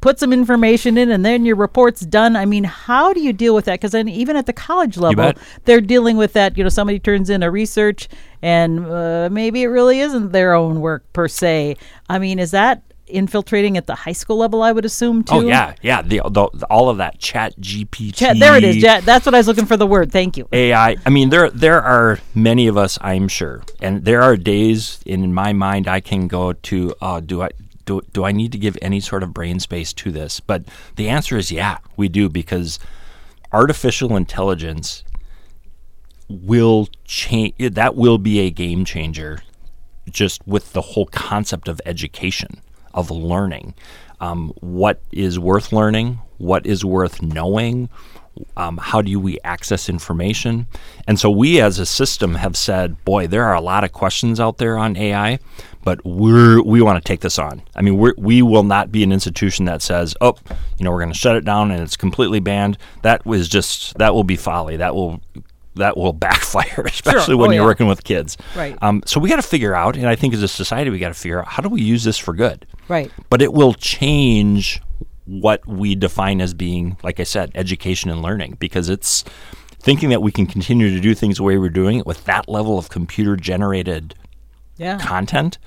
put 0.00 0.18
some 0.18 0.32
information 0.32 0.96
in, 0.96 1.10
and 1.10 1.24
then 1.24 1.44
your 1.44 1.56
report's 1.56 2.00
done. 2.02 2.36
I 2.36 2.46
mean, 2.46 2.64
how 2.64 3.12
do 3.12 3.20
you 3.20 3.32
deal 3.32 3.54
with 3.54 3.64
that? 3.66 3.74
Because 3.80 3.92
then 3.92 4.08
even 4.08 4.36
at 4.36 4.46
the 4.46 4.52
college 4.52 4.96
level, 4.96 5.32
they're 5.64 5.80
dealing 5.80 6.16
with 6.16 6.32
that. 6.34 6.56
You 6.56 6.64
know, 6.64 6.70
somebody 6.70 6.98
turns 6.98 7.28
in 7.28 7.42
a 7.42 7.50
research, 7.50 8.08
and 8.42 8.86
uh, 8.86 9.28
maybe 9.30 9.62
it 9.62 9.68
really 9.68 10.00
isn't 10.00 10.32
their 10.32 10.54
own 10.54 10.80
work 10.80 11.04
per 11.12 11.28
se. 11.28 11.76
I 12.08 12.18
mean, 12.18 12.38
is 12.38 12.50
that 12.52 12.82
infiltrating 13.06 13.76
at 13.76 13.86
the 13.86 13.94
high 13.94 14.12
school 14.12 14.36
level? 14.36 14.62
I 14.62 14.72
would 14.72 14.84
assume 14.84 15.24
too. 15.24 15.34
Oh 15.34 15.40
yeah, 15.40 15.74
yeah. 15.82 16.02
The, 16.02 16.20
the, 16.30 16.66
all 16.70 16.88
of 16.88 16.98
that 16.98 17.18
Chat 17.18 17.56
GPT. 17.60 18.14
Chat, 18.14 18.38
there 18.38 18.56
it 18.56 18.64
is. 18.64 18.76
Ja- 18.76 19.00
That's 19.00 19.26
what 19.26 19.34
I 19.34 19.38
was 19.38 19.46
looking 19.46 19.66
for. 19.66 19.76
The 19.76 19.86
word. 19.86 20.12
Thank 20.12 20.36
you. 20.36 20.48
AI. 20.52 20.96
I 21.04 21.10
mean, 21.10 21.30
there 21.30 21.50
there 21.50 21.82
are 21.82 22.18
many 22.34 22.66
of 22.66 22.76
us, 22.76 22.98
I'm 23.00 23.28
sure, 23.28 23.62
and 23.80 24.04
there 24.04 24.22
are 24.22 24.36
days 24.36 25.00
in 25.06 25.32
my 25.34 25.52
mind 25.52 25.88
I 25.88 26.00
can 26.00 26.28
go 26.28 26.52
to. 26.52 26.94
Uh, 27.00 27.20
do 27.20 27.42
I 27.42 27.50
do 27.84 28.00
do 28.12 28.24
I 28.24 28.32
need 28.32 28.52
to 28.52 28.58
give 28.58 28.78
any 28.82 29.00
sort 29.00 29.22
of 29.22 29.34
brain 29.34 29.60
space 29.60 29.92
to 29.94 30.10
this? 30.10 30.40
But 30.40 30.64
the 30.96 31.08
answer 31.08 31.36
is 31.36 31.52
yeah, 31.52 31.78
we 31.96 32.08
do 32.08 32.28
because 32.28 32.78
artificial 33.52 34.16
intelligence 34.16 35.04
will 36.28 36.88
change. 37.04 37.54
That 37.58 37.94
will 37.94 38.18
be 38.18 38.40
a 38.40 38.50
game 38.50 38.84
changer, 38.84 39.40
just 40.10 40.46
with 40.46 40.72
the 40.72 40.80
whole 40.80 41.06
concept 41.06 41.68
of 41.68 41.80
education 41.84 42.60
of 42.94 43.10
learning. 43.10 43.74
Um, 44.20 44.52
what 44.60 45.02
is 45.12 45.38
worth 45.38 45.72
learning? 45.72 46.20
What 46.38 46.66
is 46.66 46.84
worth 46.84 47.20
knowing? 47.20 47.88
Um, 48.56 48.78
how 48.78 49.00
do 49.00 49.20
we 49.20 49.38
access 49.44 49.88
information? 49.88 50.66
And 51.06 51.20
so 51.20 51.30
we 51.30 51.60
as 51.60 51.78
a 51.78 51.86
system 51.86 52.34
have 52.36 52.56
said, 52.56 53.04
boy, 53.04 53.26
there 53.26 53.44
are 53.44 53.54
a 53.54 53.60
lot 53.60 53.84
of 53.84 53.92
questions 53.92 54.40
out 54.40 54.58
there 54.58 54.76
on 54.76 54.96
AI, 54.96 55.38
but 55.84 56.04
we're 56.04 56.60
we 56.62 56.80
want 56.80 57.02
to 57.02 57.06
take 57.06 57.20
this 57.20 57.38
on. 57.38 57.62
I 57.76 57.82
mean, 57.82 57.96
we're, 57.96 58.14
we 58.16 58.42
will 58.42 58.64
not 58.64 58.90
be 58.90 59.04
an 59.04 59.12
institution 59.12 59.66
that 59.66 59.82
says, 59.82 60.16
oh, 60.20 60.36
you 60.78 60.84
know, 60.84 60.90
we're 60.90 61.00
going 61.00 61.12
to 61.12 61.18
shut 61.18 61.36
it 61.36 61.44
down 61.44 61.70
and 61.70 61.80
it's 61.80 61.96
completely 61.96 62.40
banned. 62.40 62.76
That 63.02 63.24
was 63.24 63.48
just 63.48 63.96
that 63.98 64.14
will 64.14 64.24
be 64.24 64.36
folly. 64.36 64.78
That 64.78 64.94
will 64.94 65.20
that 65.76 65.96
will 65.96 66.12
backfire, 66.28 66.84
especially 66.86 67.34
when 67.34 67.50
Oh, 67.50 67.52
you're 67.52 67.62
yeah. 67.62 67.66
working 67.68 67.86
with 67.88 68.04
kids. 68.04 68.36
Right. 68.56 68.76
Um, 68.82 69.02
so 69.06 69.18
we 69.20 69.28
got 69.28 69.36
to 69.36 69.42
figure 69.42 69.74
out, 69.74 69.96
and 69.96 70.06
I 70.08 70.14
think 70.16 70.34
as 70.34 70.42
a 70.42 70.48
society, 70.48 70.90
we 70.90 70.98
got 70.98 71.08
to 71.08 71.14
figure 71.14 71.40
out 71.40 71.48
how 71.48 71.62
do 71.62 71.68
we 71.68 71.82
use 71.82 72.04
this 72.04 72.18
for 72.18 72.32
good 72.34 72.66
Right. 72.88 73.10
but 73.30 73.42
it 73.42 73.52
will 73.52 73.74
change 73.74 74.80
what 75.26 75.66
we 75.66 75.94
define 75.94 76.40
as 76.40 76.52
being, 76.54 76.96
like 77.02 77.18
I 77.18 77.24
said, 77.24 77.50
education 77.54 78.10
and 78.10 78.20
learning, 78.22 78.56
because 78.60 78.88
it's 78.88 79.24
thinking 79.80 80.10
that 80.10 80.22
we 80.22 80.30
can 80.32 80.46
continue 80.46 80.90
to 80.90 81.00
do 81.00 81.14
things 81.14 81.38
the 81.38 81.42
way 81.42 81.56
we're 81.58 81.68
doing 81.70 81.98
it 81.98 82.06
with 82.06 82.24
that 82.24 82.48
level 82.48 82.78
of 82.78 82.88
computer 82.90 83.34
generated 83.36 84.14
Yeah. 84.76 84.98
content. 84.98 85.58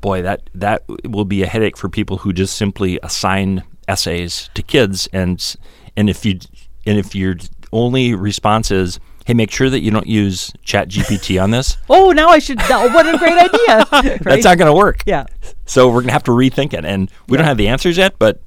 Boy, 0.00 0.22
that 0.22 0.48
that 0.54 0.84
will 1.04 1.24
be 1.24 1.42
a 1.42 1.46
headache 1.46 1.76
for 1.78 1.88
people 1.88 2.18
who 2.18 2.32
just 2.32 2.56
simply 2.56 2.98
assign 3.02 3.62
essays 3.88 4.50
to 4.54 4.62
kids, 4.62 5.08
and 5.12 5.56
and 5.96 6.08
if 6.10 6.24
you 6.26 6.38
and 6.86 6.98
if 6.98 7.14
your 7.14 7.36
only 7.72 8.14
response 8.14 8.70
is, 8.70 9.00
"Hey, 9.24 9.34
make 9.34 9.50
sure 9.50 9.68
that 9.70 9.80
you 9.80 9.90
don't 9.90 10.06
use 10.06 10.52
Chat 10.62 10.88
GPT 10.88 11.42
on 11.42 11.50
this," 11.50 11.76
Oh, 11.90 12.12
now 12.12 12.28
I 12.28 12.38
should. 12.38 12.58
oh, 12.62 12.92
what 12.94 13.06
a 13.12 13.18
great 13.18 13.38
idea! 13.38 13.86
Right? 14.24 14.24
that's 14.24 14.44
not 14.44 14.58
going 14.58 14.70
to 14.70 14.76
work. 14.76 15.02
Yeah. 15.06 15.24
So 15.66 15.88
we're 15.88 16.00
gonna 16.02 16.12
have 16.12 16.24
to 16.24 16.30
rethink 16.32 16.72
it, 16.74 16.84
and 16.84 17.10
we 17.28 17.36
don't 17.36 17.46
have 17.46 17.56
the 17.56 17.68
answers 17.68 17.96
yet, 17.96 18.14
but 18.18 18.40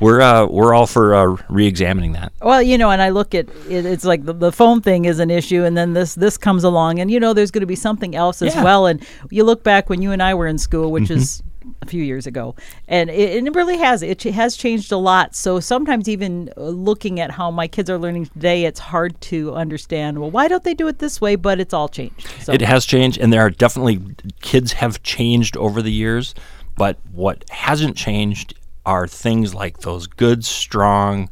we're 0.00 0.20
uh, 0.20 0.46
we're 0.46 0.74
all 0.74 0.86
for 0.86 1.14
uh, 1.14 1.36
re-examining 1.48 2.12
that. 2.12 2.32
Well, 2.40 2.62
you 2.62 2.78
know, 2.78 2.90
and 2.90 3.02
I 3.02 3.08
look 3.10 3.34
at 3.34 3.48
it, 3.68 3.84
it's 3.86 4.04
like 4.04 4.24
the, 4.24 4.32
the 4.32 4.52
phone 4.52 4.80
thing 4.80 5.04
is 5.06 5.18
an 5.18 5.30
issue, 5.30 5.64
and 5.64 5.76
then 5.76 5.92
this 5.94 6.14
this 6.14 6.36
comes 6.38 6.62
along, 6.64 7.00
and 7.00 7.10
you 7.10 7.18
know, 7.20 7.32
there's 7.32 7.50
going 7.50 7.62
to 7.62 7.66
be 7.66 7.74
something 7.76 8.14
else 8.14 8.40
as 8.42 8.54
Yeah. 8.54 8.62
well. 8.64 8.86
And 8.86 9.04
you 9.30 9.42
look 9.44 9.62
back 9.64 9.88
when 9.90 10.00
you 10.02 10.12
and 10.12 10.22
I 10.22 10.34
were 10.34 10.46
in 10.46 10.58
school, 10.58 10.90
which 10.92 11.04
Mm-hmm. 11.04 11.14
is 11.18 11.42
a 11.82 11.86
few 11.86 12.02
years 12.02 12.26
ago, 12.26 12.54
and 12.86 13.10
it, 13.10 13.44
it 13.44 13.54
really 13.54 13.78
has 13.78 14.02
it 14.02 14.22
has 14.22 14.56
changed 14.56 14.92
a 14.92 14.96
lot. 14.96 15.34
So 15.34 15.60
sometimes 15.60 16.08
even 16.08 16.50
uh, 16.56 16.62
looking 16.62 17.20
at 17.20 17.30
how 17.30 17.50
my 17.50 17.68
kids 17.68 17.90
are 17.90 17.98
learning 17.98 18.26
today, 18.26 18.64
it's 18.64 18.80
hard 18.80 19.20
to 19.22 19.54
understand. 19.54 20.18
Well, 20.18 20.30
why 20.30 20.48
don't 20.48 20.64
they 20.64 20.74
do 20.74 20.88
it 20.88 20.98
this 20.98 21.20
way? 21.20 21.36
But 21.36 21.60
it's 21.60 21.74
all 21.74 21.88
changed. 21.88 22.26
So 22.40 22.52
It 22.52 22.60
has 22.62 22.84
changed, 22.84 23.18
and 23.18 23.32
there 23.32 23.42
are 23.42 23.50
definitely 23.50 24.00
kids 24.40 24.72
have 24.74 25.02
changed 25.02 25.56
over 25.56 25.82
the 25.82 25.92
years, 25.92 26.34
but 26.76 26.98
what 27.12 27.44
hasn't 27.50 27.96
changed 27.96 28.54
are 28.86 29.06
things 29.06 29.54
like 29.54 29.80
those 29.80 30.06
good, 30.06 30.44
strong 30.44 31.28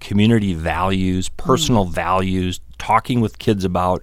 community 0.00 0.54
values, 0.54 1.28
personal 1.28 1.84
values, 1.84 2.60
talking 2.78 3.20
with 3.20 3.38
kids 3.38 3.64
about 3.64 4.02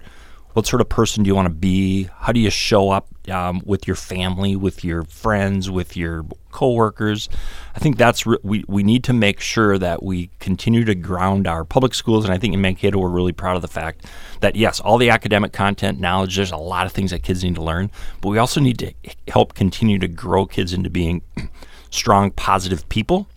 what 0.52 0.66
sort 0.66 0.80
of 0.80 0.88
person 0.88 1.22
do 1.22 1.28
you 1.28 1.34
want 1.34 1.46
to 1.46 1.54
be, 1.54 2.08
how 2.18 2.32
do 2.32 2.40
you 2.40 2.50
show 2.50 2.90
up 2.90 3.08
um, 3.30 3.62
with 3.64 3.86
your 3.86 3.96
family, 3.96 4.56
with 4.56 4.84
your 4.84 5.02
friends, 5.04 5.70
with 5.70 5.96
your 5.96 6.24
coworkers. 6.50 7.28
I 7.74 7.78
think 7.78 7.96
that's 7.96 8.26
re- 8.26 8.38
we 8.42 8.64
we 8.66 8.82
need 8.82 9.04
to 9.04 9.12
make 9.12 9.40
sure 9.40 9.78
that 9.78 10.02
we 10.02 10.30
continue 10.38 10.84
to 10.84 10.94
ground 10.94 11.46
our 11.46 11.64
public 11.64 11.94
schools, 11.94 12.24
and 12.24 12.32
I 12.32 12.38
think 12.38 12.54
in 12.54 12.60
Mankato 12.60 12.98
we're 12.98 13.08
really 13.08 13.32
proud 13.32 13.56
of 13.56 13.62
the 13.62 13.68
fact 13.68 14.06
that 14.40 14.56
yes, 14.56 14.80
all 14.80 14.98
the 14.98 15.10
academic 15.10 15.52
content, 15.52 16.00
knowledge, 16.00 16.36
there's 16.36 16.52
a 16.52 16.56
lot 16.56 16.86
of 16.86 16.92
things 16.92 17.10
that 17.10 17.22
kids 17.22 17.44
need 17.44 17.54
to 17.56 17.62
learn, 17.62 17.90
but 18.20 18.28
we 18.28 18.38
also 18.38 18.60
need 18.60 18.78
to 18.78 18.92
help 19.28 19.54
continue 19.54 19.98
to 19.98 20.08
grow 20.08 20.46
kids 20.46 20.72
into 20.72 20.90
being 20.90 21.22
strong, 21.90 22.30
positive 22.30 22.88
people. 22.88 23.28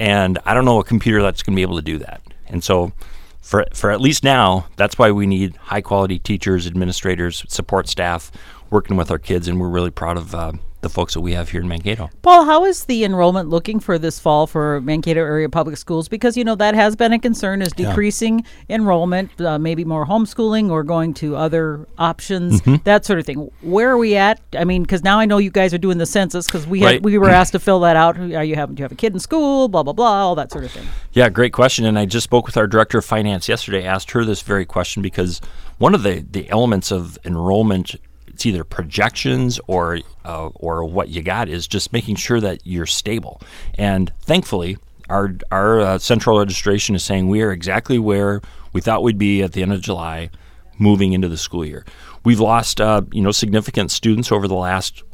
And 0.00 0.38
I 0.44 0.54
don't 0.54 0.64
know 0.64 0.80
a 0.80 0.84
computer 0.84 1.22
that's 1.22 1.42
going 1.42 1.54
to 1.54 1.56
be 1.56 1.62
able 1.62 1.76
to 1.76 1.82
do 1.82 1.98
that. 1.98 2.20
And 2.46 2.62
so, 2.62 2.92
for 3.40 3.66
for 3.74 3.90
at 3.90 4.00
least 4.00 4.24
now, 4.24 4.66
that's 4.76 4.98
why 4.98 5.10
we 5.10 5.26
need 5.26 5.56
high 5.56 5.82
quality 5.82 6.18
teachers, 6.18 6.66
administrators, 6.66 7.44
support 7.48 7.88
staff 7.88 8.32
working 8.70 8.96
with 8.96 9.10
our 9.10 9.18
kids, 9.18 9.48
and 9.48 9.60
we're 9.60 9.68
really 9.68 9.90
proud 9.90 10.16
of 10.16 10.34
uh, 10.34 10.52
the 10.84 10.88
folks 10.90 11.14
that 11.14 11.20
we 11.22 11.32
have 11.32 11.48
here 11.48 11.62
in 11.62 11.66
Mankato. 11.66 12.10
Paul, 12.22 12.44
how 12.44 12.64
is 12.64 12.84
the 12.84 13.04
enrollment 13.04 13.48
looking 13.48 13.80
for 13.80 13.98
this 13.98 14.20
fall 14.20 14.46
for 14.46 14.80
Mankato 14.82 15.20
area 15.20 15.48
public 15.48 15.76
schools? 15.78 16.08
Because 16.08 16.36
you 16.36 16.44
know 16.44 16.54
that 16.56 16.74
has 16.74 16.94
been 16.94 17.12
a 17.12 17.18
concern 17.18 17.62
is 17.62 17.72
decreasing 17.72 18.40
yeah. 18.68 18.76
enrollment, 18.76 19.40
uh, 19.40 19.58
maybe 19.58 19.84
more 19.84 20.06
homeschooling 20.06 20.70
or 20.70 20.84
going 20.84 21.14
to 21.14 21.36
other 21.36 21.88
options, 21.98 22.60
mm-hmm. 22.60 22.76
that 22.84 23.04
sort 23.04 23.18
of 23.18 23.26
thing. 23.26 23.50
Where 23.62 23.90
are 23.90 23.98
we 23.98 24.14
at? 24.16 24.40
I 24.56 24.64
mean, 24.64 24.82
because 24.82 25.02
now 25.02 25.18
I 25.18 25.24
know 25.24 25.38
you 25.38 25.50
guys 25.50 25.72
are 25.72 25.78
doing 25.78 25.98
the 25.98 26.06
census 26.06 26.46
because 26.46 26.66
we 26.66 26.84
right. 26.84 26.94
had, 26.94 27.04
we 27.04 27.16
were 27.16 27.30
asked 27.40 27.52
to 27.52 27.58
fill 27.58 27.80
that 27.80 27.96
out. 27.96 28.18
Are 28.18 28.44
you 28.44 28.54
have 28.54 28.74
do 28.74 28.80
you 28.80 28.84
have 28.84 28.92
a 28.92 28.96
kid 28.96 29.14
in 29.14 29.18
school? 29.18 29.68
Blah 29.68 29.82
blah 29.82 29.94
blah, 29.94 30.26
all 30.26 30.34
that 30.34 30.52
sort 30.52 30.64
of 30.64 30.70
thing. 30.70 30.86
Yeah, 31.12 31.30
great 31.30 31.54
question. 31.54 31.86
And 31.86 31.98
I 31.98 32.04
just 32.04 32.24
spoke 32.24 32.44
with 32.46 32.58
our 32.58 32.66
director 32.66 32.98
of 32.98 33.06
finance 33.06 33.48
yesterday. 33.48 33.84
Asked 33.84 34.10
her 34.10 34.24
this 34.24 34.42
very 34.42 34.66
question 34.66 35.02
because 35.02 35.40
one 35.78 35.94
of 35.94 36.02
the 36.02 36.24
the 36.30 36.48
elements 36.50 36.92
of 36.92 37.18
enrollment 37.24 37.96
it's 38.34 38.44
either 38.44 38.64
projections 38.64 39.60
or 39.68 40.00
uh, 40.24 40.48
or 40.56 40.84
what 40.84 41.08
you 41.08 41.22
got 41.22 41.48
is 41.48 41.68
just 41.68 41.92
making 41.92 42.16
sure 42.16 42.40
that 42.40 42.60
you're 42.64 42.84
stable. 42.84 43.40
And 43.78 44.12
thankfully, 44.22 44.76
our 45.08 45.36
our 45.52 45.80
uh, 45.80 45.98
central 45.98 46.40
registration 46.40 46.96
is 46.96 47.04
saying 47.04 47.28
we 47.28 47.42
are 47.42 47.52
exactly 47.52 47.98
where 47.98 48.42
we 48.72 48.80
thought 48.80 49.04
we'd 49.04 49.18
be 49.18 49.42
at 49.42 49.52
the 49.52 49.62
end 49.62 49.72
of 49.72 49.80
July, 49.80 50.30
moving 50.78 51.12
into 51.12 51.28
the 51.28 51.36
school 51.36 51.64
year. 51.64 51.84
We've 52.24 52.40
lost 52.40 52.80
uh, 52.80 53.02
you 53.12 53.22
know 53.22 53.30
significant 53.30 53.92
students 53.92 54.32
over 54.32 54.48
the 54.48 54.56
last 54.56 55.04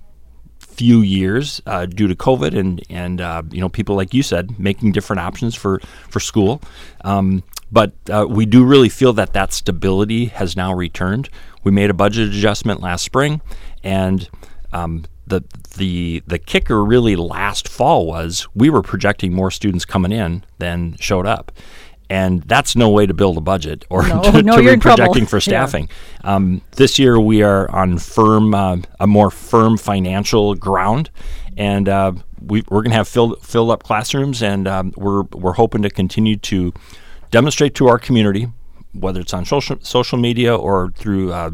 few 0.58 1.02
years 1.02 1.60
uh, 1.66 1.84
due 1.84 2.08
to 2.08 2.14
COVID 2.14 2.58
and 2.58 2.82
and 2.88 3.20
uh, 3.20 3.42
you 3.50 3.60
know 3.60 3.68
people 3.68 3.96
like 3.96 4.14
you 4.14 4.22
said 4.22 4.58
making 4.58 4.92
different 4.92 5.20
options 5.20 5.54
for 5.54 5.80
for 6.08 6.20
school. 6.20 6.62
Um, 7.04 7.42
but 7.70 7.92
uh, 8.10 8.26
we 8.28 8.46
do 8.46 8.64
really 8.64 8.88
feel 8.88 9.12
that 9.12 9.34
that 9.34 9.52
stability 9.52 10.26
has 10.26 10.56
now 10.56 10.72
returned. 10.74 11.28
We 11.64 11.70
made 11.70 11.90
a 11.90 11.94
budget 11.94 12.28
adjustment 12.28 12.80
last 12.80 13.04
spring, 13.04 13.40
and 13.82 14.28
um, 14.72 15.04
the 15.26 15.42
the 15.76 16.22
the 16.26 16.38
kicker 16.38 16.84
really 16.84 17.16
last 17.16 17.68
fall 17.68 18.06
was 18.06 18.46
we 18.54 18.70
were 18.70 18.82
projecting 18.82 19.32
more 19.32 19.50
students 19.50 19.84
coming 19.84 20.12
in 20.12 20.44
than 20.58 20.96
showed 20.98 21.26
up, 21.26 21.52
and 22.10 22.42
that's 22.42 22.76
no 22.76 22.90
way 22.90 23.06
to 23.06 23.14
build 23.14 23.38
a 23.38 23.40
budget 23.40 23.84
or 23.88 24.06
no, 24.06 24.22
to, 24.32 24.42
no, 24.42 24.56
to 24.56 24.62
be 24.62 24.76
projecting 24.76 25.26
for 25.26 25.40
staffing. 25.40 25.88
Yeah. 26.22 26.34
Um, 26.34 26.62
this 26.72 26.98
year 26.98 27.18
we 27.18 27.42
are 27.42 27.70
on 27.70 27.98
firm 27.98 28.54
uh, 28.54 28.78
a 28.98 29.06
more 29.06 29.30
firm 29.30 29.78
financial 29.78 30.54
ground, 30.54 31.10
and 31.56 31.88
uh, 31.88 32.12
we, 32.44 32.60
are 32.60 32.82
going 32.82 32.90
to 32.90 32.96
have 32.96 33.08
filled 33.08 33.42
filled 33.44 33.70
up 33.70 33.84
classrooms, 33.84 34.42
and 34.42 34.66
um, 34.66 34.92
we're 34.96 35.22
we're 35.32 35.52
hoping 35.52 35.82
to 35.82 35.90
continue 35.90 36.36
to 36.36 36.74
demonstrate 37.30 37.74
to 37.76 37.86
our 37.86 37.98
community, 37.98 38.48
whether 38.92 39.20
it's 39.20 39.34
on 39.34 39.44
social, 39.44 39.76
social 39.80 40.18
media 40.18 40.54
or 40.54 40.90
through 40.96 41.32
uh, 41.32 41.50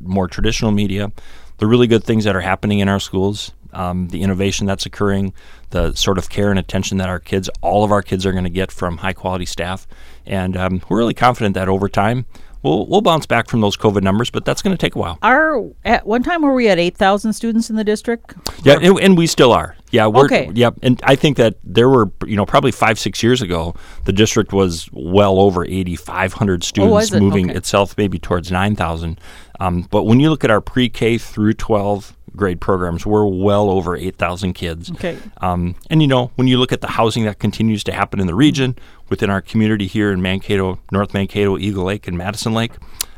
more 0.00 0.28
traditional 0.28 0.70
media, 0.70 1.12
the 1.58 1.66
really 1.66 1.86
good 1.86 2.04
things 2.04 2.24
that 2.24 2.36
are 2.36 2.40
happening 2.40 2.78
in 2.78 2.88
our 2.88 3.00
schools, 3.00 3.52
um, 3.72 4.08
the 4.08 4.22
innovation 4.22 4.66
that's 4.66 4.86
occurring, 4.86 5.32
the 5.70 5.94
sort 5.94 6.18
of 6.18 6.28
care 6.28 6.50
and 6.50 6.58
attention 6.58 6.98
that 6.98 7.08
our 7.08 7.20
kids, 7.20 7.48
all 7.60 7.84
of 7.84 7.92
our 7.92 8.02
kids, 8.02 8.26
are 8.26 8.32
going 8.32 8.44
to 8.44 8.50
get 8.50 8.72
from 8.72 8.98
high 8.98 9.12
quality 9.12 9.46
staff. 9.46 9.86
And 10.26 10.56
um, 10.56 10.82
we're 10.88 10.98
really 10.98 11.14
confident 11.14 11.54
that 11.54 11.68
over 11.68 11.88
time, 11.88 12.26
we'll 12.62 12.86
we'll 12.86 13.00
bounce 13.00 13.26
back 13.26 13.48
from 13.48 13.60
those 13.60 13.76
COVID 13.76 14.02
numbers, 14.02 14.30
but 14.30 14.44
that's 14.44 14.62
going 14.62 14.76
to 14.76 14.80
take 14.80 14.94
a 14.94 14.98
while. 14.98 15.18
Our 15.22 15.70
at 15.84 16.06
one 16.06 16.22
time 16.22 16.42
were 16.42 16.54
we 16.54 16.68
at 16.68 16.78
eight 16.78 16.96
thousand 16.96 17.32
students 17.32 17.70
in 17.70 17.76
the 17.76 17.84
district? 17.84 18.34
Yeah, 18.64 18.78
and, 18.80 18.98
and, 18.98 19.18
we 19.18 19.26
still 19.26 19.52
are. 19.52 19.76
Yeah, 19.90 20.06
we're, 20.06 20.26
okay. 20.26 20.50
Yeah, 20.54 20.70
and 20.82 21.00
I 21.04 21.16
think 21.16 21.36
that 21.36 21.56
there 21.64 21.88
were 21.88 22.10
you 22.26 22.36
know 22.36 22.46
probably 22.46 22.72
five 22.72 22.98
six 22.98 23.22
years 23.22 23.42
ago 23.42 23.74
the 24.04 24.12
district 24.12 24.52
was 24.52 24.88
well 24.92 25.40
over 25.40 25.64
eighty 25.64 25.96
five 25.96 26.32
hundred 26.32 26.64
students, 26.64 27.12
oh, 27.12 27.16
it? 27.16 27.20
moving 27.20 27.50
okay. 27.50 27.58
itself 27.58 27.96
maybe 27.96 28.18
towards 28.18 28.50
nine 28.50 28.76
thousand. 28.76 29.20
Um, 29.58 29.86
but 29.90 30.04
when 30.04 30.20
you 30.20 30.30
look 30.30 30.44
at 30.44 30.50
our 30.50 30.60
pre 30.60 30.88
K 30.88 31.18
through 31.18 31.54
twelve 31.54 32.16
grade 32.36 32.60
programs. 32.60 33.04
We're 33.04 33.26
well 33.26 33.70
over 33.70 33.96
8,000 33.96 34.52
kids. 34.54 34.90
Okay. 34.92 35.18
Um, 35.40 35.74
and, 35.90 36.00
you 36.02 36.08
know, 36.08 36.30
when 36.36 36.48
you 36.48 36.58
look 36.58 36.72
at 36.72 36.80
the 36.80 36.88
housing 36.88 37.24
that 37.24 37.38
continues 37.38 37.84
to 37.84 37.92
happen 37.92 38.20
in 38.20 38.26
the 38.26 38.34
region, 38.34 38.76
within 39.08 39.28
our 39.28 39.40
community 39.42 39.86
here 39.86 40.12
in 40.12 40.22
Mankato, 40.22 40.78
North 40.90 41.12
Mankato, 41.12 41.58
Eagle 41.58 41.84
Lake, 41.84 42.08
and 42.08 42.16
Madison 42.16 42.54
Lake, 42.54 42.72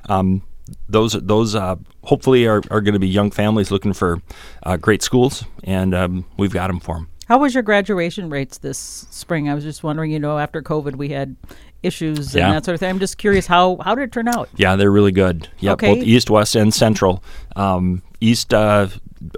um, 0.08 0.42
those 0.88 1.12
those 1.12 1.54
uh, 1.54 1.76
hopefully 2.04 2.46
are, 2.46 2.62
are 2.70 2.80
going 2.80 2.94
to 2.94 2.98
be 2.98 3.08
young 3.08 3.30
families 3.30 3.70
looking 3.70 3.92
for 3.92 4.20
uh, 4.62 4.76
great 4.76 5.02
schools, 5.02 5.44
and 5.64 5.94
um, 5.94 6.24
we've 6.36 6.52
got 6.52 6.68
them 6.68 6.80
for 6.80 6.94
them. 6.96 7.08
How 7.26 7.38
was 7.38 7.54
your 7.54 7.62
graduation 7.62 8.30
rates 8.30 8.58
this 8.58 8.78
spring? 8.78 9.48
I 9.48 9.54
was 9.54 9.64
just 9.64 9.82
wondering. 9.82 10.10
You 10.10 10.18
know, 10.18 10.38
after 10.38 10.62
COVID, 10.62 10.96
we 10.96 11.10
had 11.10 11.36
issues 11.82 12.34
yeah. 12.34 12.46
and 12.46 12.56
that 12.56 12.64
sort 12.64 12.74
of 12.74 12.80
thing. 12.80 12.90
I'm 12.90 12.98
just 12.98 13.18
curious 13.18 13.46
how 13.46 13.78
how 13.84 13.94
did 13.94 14.04
it 14.04 14.12
turn 14.12 14.28
out? 14.28 14.48
Yeah, 14.56 14.76
they're 14.76 14.90
really 14.90 15.12
good. 15.12 15.48
Yeah, 15.58 15.72
okay. 15.72 15.94
both 15.94 16.04
East, 16.04 16.30
West, 16.30 16.54
and 16.54 16.72
Central. 16.72 17.22
Um, 17.56 18.02
East 18.20 18.54
uh, 18.54 18.88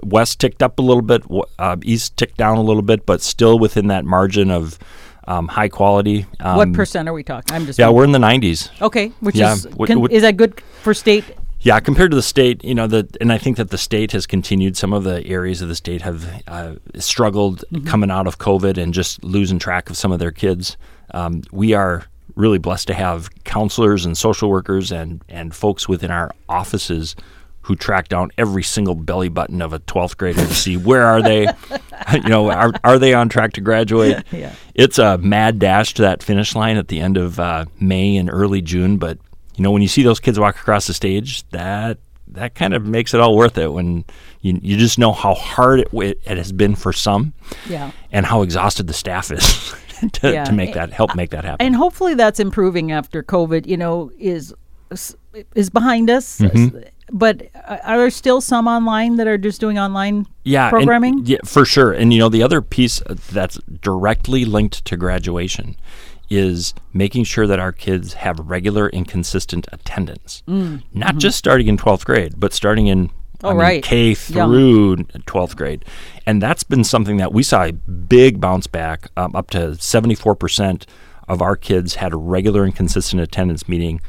West 0.03 0.39
ticked 0.39 0.61
up 0.63 0.79
a 0.79 0.81
little 0.81 1.01
bit, 1.01 1.23
uh, 1.59 1.77
East 1.83 2.17
ticked 2.17 2.37
down 2.37 2.57
a 2.57 2.61
little 2.61 2.81
bit, 2.81 3.05
but 3.05 3.21
still 3.21 3.59
within 3.59 3.87
that 3.87 4.05
margin 4.05 4.51
of 4.51 4.79
um, 5.27 5.47
high 5.47 5.69
quality. 5.69 6.25
Um, 6.39 6.57
what 6.57 6.73
percent 6.73 7.09
are 7.09 7.13
we 7.13 7.23
talking? 7.23 7.55
I'm 7.55 7.65
just 7.65 7.79
yeah, 7.79 7.89
we're 7.89 8.03
in 8.03 8.11
the 8.11 8.19
90s. 8.19 8.69
Okay, 8.81 9.07
which 9.19 9.35
yeah, 9.35 9.53
is 9.53 9.67
can, 9.85 10.09
is 10.11 10.21
that 10.21 10.37
good 10.37 10.61
for 10.81 10.93
state? 10.93 11.25
Yeah, 11.61 11.79
compared 11.79 12.11
to 12.11 12.15
the 12.15 12.21
state, 12.21 12.63
you 12.63 12.75
know, 12.75 12.85
the 12.85 13.07
and 13.19 13.33
I 13.33 13.39
think 13.39 13.57
that 13.57 13.71
the 13.71 13.77
state 13.77 14.11
has 14.11 14.27
continued. 14.27 14.77
Some 14.77 14.93
of 14.93 15.03
the 15.03 15.25
areas 15.25 15.63
of 15.63 15.67
the 15.67 15.75
state 15.75 16.03
have 16.03 16.43
uh, 16.47 16.75
struggled 16.97 17.63
mm-hmm. 17.71 17.87
coming 17.87 18.11
out 18.11 18.27
of 18.27 18.37
COVID 18.37 18.77
and 18.77 18.93
just 18.93 19.23
losing 19.23 19.57
track 19.57 19.89
of 19.89 19.97
some 19.97 20.11
of 20.11 20.19
their 20.19 20.31
kids. 20.31 20.77
Um, 21.11 21.41
we 21.51 21.73
are 21.73 22.05
really 22.35 22.57
blessed 22.57 22.87
to 22.87 22.93
have 22.93 23.29
counselors 23.43 24.05
and 24.05 24.17
social 24.17 24.49
workers 24.49 24.91
and 24.91 25.23
and 25.29 25.55
folks 25.55 25.87
within 25.87 26.11
our 26.11 26.31
offices 26.49 27.15
who 27.61 27.75
track 27.75 28.09
down 28.09 28.29
every 28.37 28.61
single 28.61 28.93
belly 28.93 29.29
button 29.29 29.61
of 29.61 29.73
a 29.73 29.79
12th 29.79 30.17
grader 30.17 30.45
to 30.45 30.53
see 30.53 30.77
where 30.77 31.05
are 31.05 31.21
they 31.21 31.47
you 32.13 32.29
know 32.29 32.49
are, 32.51 32.71
are 32.83 32.99
they 32.99 33.13
on 33.13 33.29
track 33.29 33.53
to 33.53 33.61
graduate 33.61 34.23
yeah. 34.31 34.53
it's 34.75 34.99
a 34.99 35.17
mad 35.19 35.59
dash 35.59 35.93
to 35.93 36.01
that 36.01 36.21
finish 36.21 36.55
line 36.55 36.77
at 36.77 36.89
the 36.89 36.99
end 36.99 37.17
of 37.17 37.39
uh, 37.39 37.65
may 37.79 38.17
and 38.17 38.29
early 38.29 38.61
june 38.61 38.97
but 38.97 39.17
you 39.55 39.63
know 39.63 39.71
when 39.71 39.81
you 39.81 39.87
see 39.87 40.03
those 40.03 40.19
kids 40.19 40.39
walk 40.39 40.55
across 40.55 40.87
the 40.87 40.93
stage 40.93 41.47
that 41.49 41.97
that 42.27 42.53
kind 42.55 42.73
of 42.73 42.85
makes 42.85 43.13
it 43.13 43.19
all 43.19 43.35
worth 43.35 43.57
it 43.57 43.71
when 43.71 44.03
you, 44.41 44.59
you 44.61 44.77
just 44.77 44.99
know 44.99 45.11
how 45.11 45.33
hard 45.33 45.79
it, 45.79 45.89
it 45.93 46.37
has 46.37 46.51
been 46.51 46.75
for 46.75 46.91
some 46.91 47.33
yeah. 47.67 47.91
and 48.11 48.25
how 48.25 48.41
exhausted 48.41 48.87
the 48.87 48.93
staff 48.93 49.31
is 49.31 49.73
to, 50.13 50.31
yeah. 50.31 50.43
to 50.43 50.53
make 50.53 50.73
that 50.73 50.91
help 50.91 51.15
make 51.15 51.29
that 51.29 51.43
happen 51.43 51.65
and 51.65 51.75
hopefully 51.75 52.13
that's 52.13 52.39
improving 52.39 52.91
after 52.91 53.23
covid 53.23 53.65
you 53.65 53.77
know 53.77 54.11
is 54.17 54.53
is 55.55 55.69
behind 55.69 56.09
us 56.09 56.39
mm-hmm 56.39 56.79
but 57.11 57.47
uh, 57.67 57.77
are 57.83 57.97
there 57.97 58.09
still 58.09 58.41
some 58.41 58.67
online 58.67 59.17
that 59.17 59.27
are 59.27 59.37
just 59.37 59.61
doing 59.61 59.77
online 59.77 60.25
yeah, 60.43 60.69
programming? 60.69 61.19
And, 61.19 61.29
yeah, 61.29 61.37
for 61.45 61.65
sure. 61.65 61.93
And 61.93 62.13
you 62.13 62.19
know, 62.19 62.29
the 62.29 62.43
other 62.43 62.61
piece 62.61 63.01
that's 63.31 63.59
directly 63.81 64.45
linked 64.45 64.85
to 64.85 64.97
graduation 64.97 65.75
is 66.29 66.73
making 66.93 67.23
sure 67.23 67.45
that 67.45 67.59
our 67.59 67.71
kids 67.71 68.13
have 68.13 68.39
regular 68.39 68.87
and 68.87 69.07
consistent 69.07 69.67
attendance. 69.71 70.41
Mm. 70.47 70.83
Not 70.93 71.09
mm-hmm. 71.09 71.17
just 71.19 71.37
starting 71.37 71.67
in 71.67 71.77
12th 71.77 72.05
grade, 72.05 72.33
but 72.37 72.53
starting 72.53 72.87
in 72.87 73.11
oh, 73.45 73.49
I 73.49 73.53
mean, 73.53 73.61
right. 73.61 73.83
K 73.83 74.13
through 74.13 74.95
Young. 74.97 75.05
12th 75.05 75.55
grade. 75.55 75.85
And 76.25 76.41
that's 76.41 76.63
been 76.63 76.83
something 76.83 77.17
that 77.17 77.31
we 77.31 77.43
saw 77.43 77.63
a 77.63 77.71
big 77.71 78.41
bounce 78.41 78.67
back 78.67 79.09
um, 79.15 79.35
up 79.35 79.49
to 79.51 79.71
74% 79.71 80.85
of 81.27 81.41
our 81.41 81.55
kids 81.55 81.95
had 81.95 82.13
a 82.13 82.17
regular 82.17 82.63
and 82.63 82.75
consistent 82.75 83.21
attendance, 83.21 83.67
meaning 83.67 84.01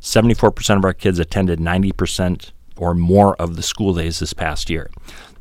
74% 0.00 0.76
of 0.76 0.84
our 0.84 0.94
kids 0.94 1.18
attended 1.18 1.58
90% 1.58 2.52
or 2.76 2.94
more 2.94 3.34
of 3.36 3.56
the 3.56 3.62
school 3.62 3.94
days 3.94 4.18
this 4.18 4.32
past 4.32 4.68
year. 4.68 4.90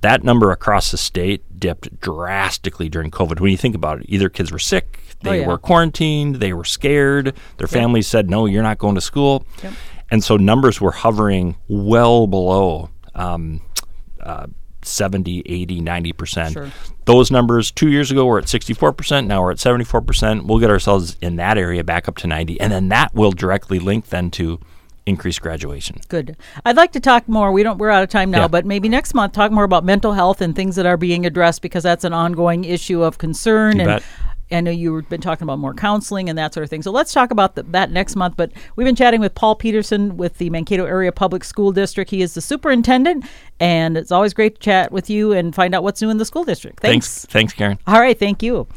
That 0.02 0.24
number 0.24 0.52
across 0.52 0.92
the 0.92 0.98
state 0.98 1.60
dipped 1.60 2.00
drastically 2.00 2.90
during 2.90 3.12
COVID. 3.12 3.40
When 3.40 3.52
you 3.52 3.58
think 3.58 3.76
about 3.76 4.02
it, 4.02 4.06
either 4.08 4.30
kids 4.30 4.52
were 4.52 4.60
sick, 4.60 5.00
they 5.22 5.30
oh, 5.30 5.34
yeah. 5.42 5.48
were 5.48 5.58
quarantined, 5.58 6.36
they 6.36 6.54
were 6.54 6.64
scared, 6.64 7.34
their 7.58 7.66
yep. 7.66 7.70
families 7.70 8.08
said, 8.08 8.30
no, 8.30 8.46
you're 8.46 8.64
not 8.64 8.78
going 8.78 8.96
to 8.96 9.02
school. 9.02 9.46
Yep. 9.64 9.74
And 10.12 10.24
so 10.24 10.38
numbers 10.38 10.80
were 10.80 10.92
hovering 10.92 11.56
well 11.68 12.28
below 12.28 12.90
um, 13.16 13.62
uh, 14.20 14.48
70, 14.84 15.44
80, 15.46 15.82
90%. 15.82 16.54
Sure. 16.54 16.72
Those 17.06 17.32
numbers 17.32 17.72
two 17.72 17.90
years 17.90 18.12
ago 18.12 18.26
were 18.26 18.38
at 18.38 18.46
64%. 18.46 19.28
Now 19.28 19.42
we're 19.42 19.52
at 19.52 19.58
74%. 19.58 20.46
We'll 20.46 20.60
get 20.60 20.70
ourselves 20.70 21.18
in 21.22 21.38
that 21.38 21.58
area 21.58 21.84
back 21.84 22.08
up 22.08 22.18
to 22.18 22.28
90. 22.28 22.60
And 22.60 22.72
then 22.72 22.90
that 22.90 23.14
will 23.14 23.32
directly 23.32 23.80
link 23.80 24.08
then 24.08 24.32
to 24.32 24.60
increased 25.06 25.42
graduation. 25.42 25.98
Good. 26.08 26.36
I'd 26.66 26.76
like 26.76 26.92
to 26.94 27.00
talk 27.00 27.28
more. 27.28 27.52
We 27.52 27.64
don't 27.64 27.78
we're 27.78 27.92
out 27.92 28.04
of 28.04 28.10
time 28.10 28.32
now, 28.32 28.42
yeah. 28.42 28.48
but 28.48 28.66
maybe 28.66 28.90
next 28.90 29.14
month 29.14 29.34
talk 29.34 29.52
more 29.52 29.64
about 29.64 29.84
mental 29.84 30.14
health 30.14 30.42
and 30.42 30.56
things 30.56 30.76
that 30.78 30.86
are 30.86 30.98
being 30.98 31.26
addressed 31.26 31.62
because 31.62 31.84
that's 31.84 32.04
an 32.04 32.14
ongoing 32.14 32.64
issue 32.64 33.04
of 33.04 33.18
concern 33.18 33.76
you 33.76 33.82
and 33.82 33.88
bet. 33.88 34.04
I 34.52 34.62
know 34.62 34.72
you've 34.72 35.10
been 35.10 35.22
talking 35.22 35.44
about 35.44 35.60
more 35.60 35.74
counseling 35.74 36.30
and 36.30 36.38
that 36.38 36.54
sort 36.54 36.64
of 36.64 36.70
thing. 36.70 36.84
So 36.84 36.92
let's 36.92 37.14
talk 37.14 37.32
about 37.32 37.56
the, 37.56 37.64
that 37.64 37.92
next 37.92 38.16
month. 38.16 38.38
But 38.38 38.52
we've 38.76 38.86
been 38.86 38.96
chatting 38.96 39.20
with 39.20 39.34
Paul 39.36 39.56
Peterson 39.56 40.18
with 40.18 40.38
the 40.38 40.50
Mankato 40.50 40.86
Area 40.86 41.12
Public 41.12 41.44
School 41.44 41.72
District. 41.72 42.10
He 42.10 42.22
is 42.22 42.34
the 42.34 42.42
superintendent, 42.42 43.26
and 43.60 43.98
it's 43.98 44.12
always 44.12 44.34
great 44.34 44.56
to 44.56 44.62
chat 44.62 44.92
with 44.92 45.10
you 45.10 45.32
and 45.32 45.56
find 45.56 45.74
out 45.74 45.84
what's 45.84 46.02
new 46.02 46.10
in 46.10 46.18
the 46.18 46.26
school 46.26 46.44
district. 46.44 46.80
Thanks. 46.80 47.26
Thanks, 47.26 47.34
Thanks 47.34 47.54
Karen. 47.54 47.80
All 47.88 48.00
right. 48.00 48.18
Thank 48.18 48.44
you. 48.44 48.68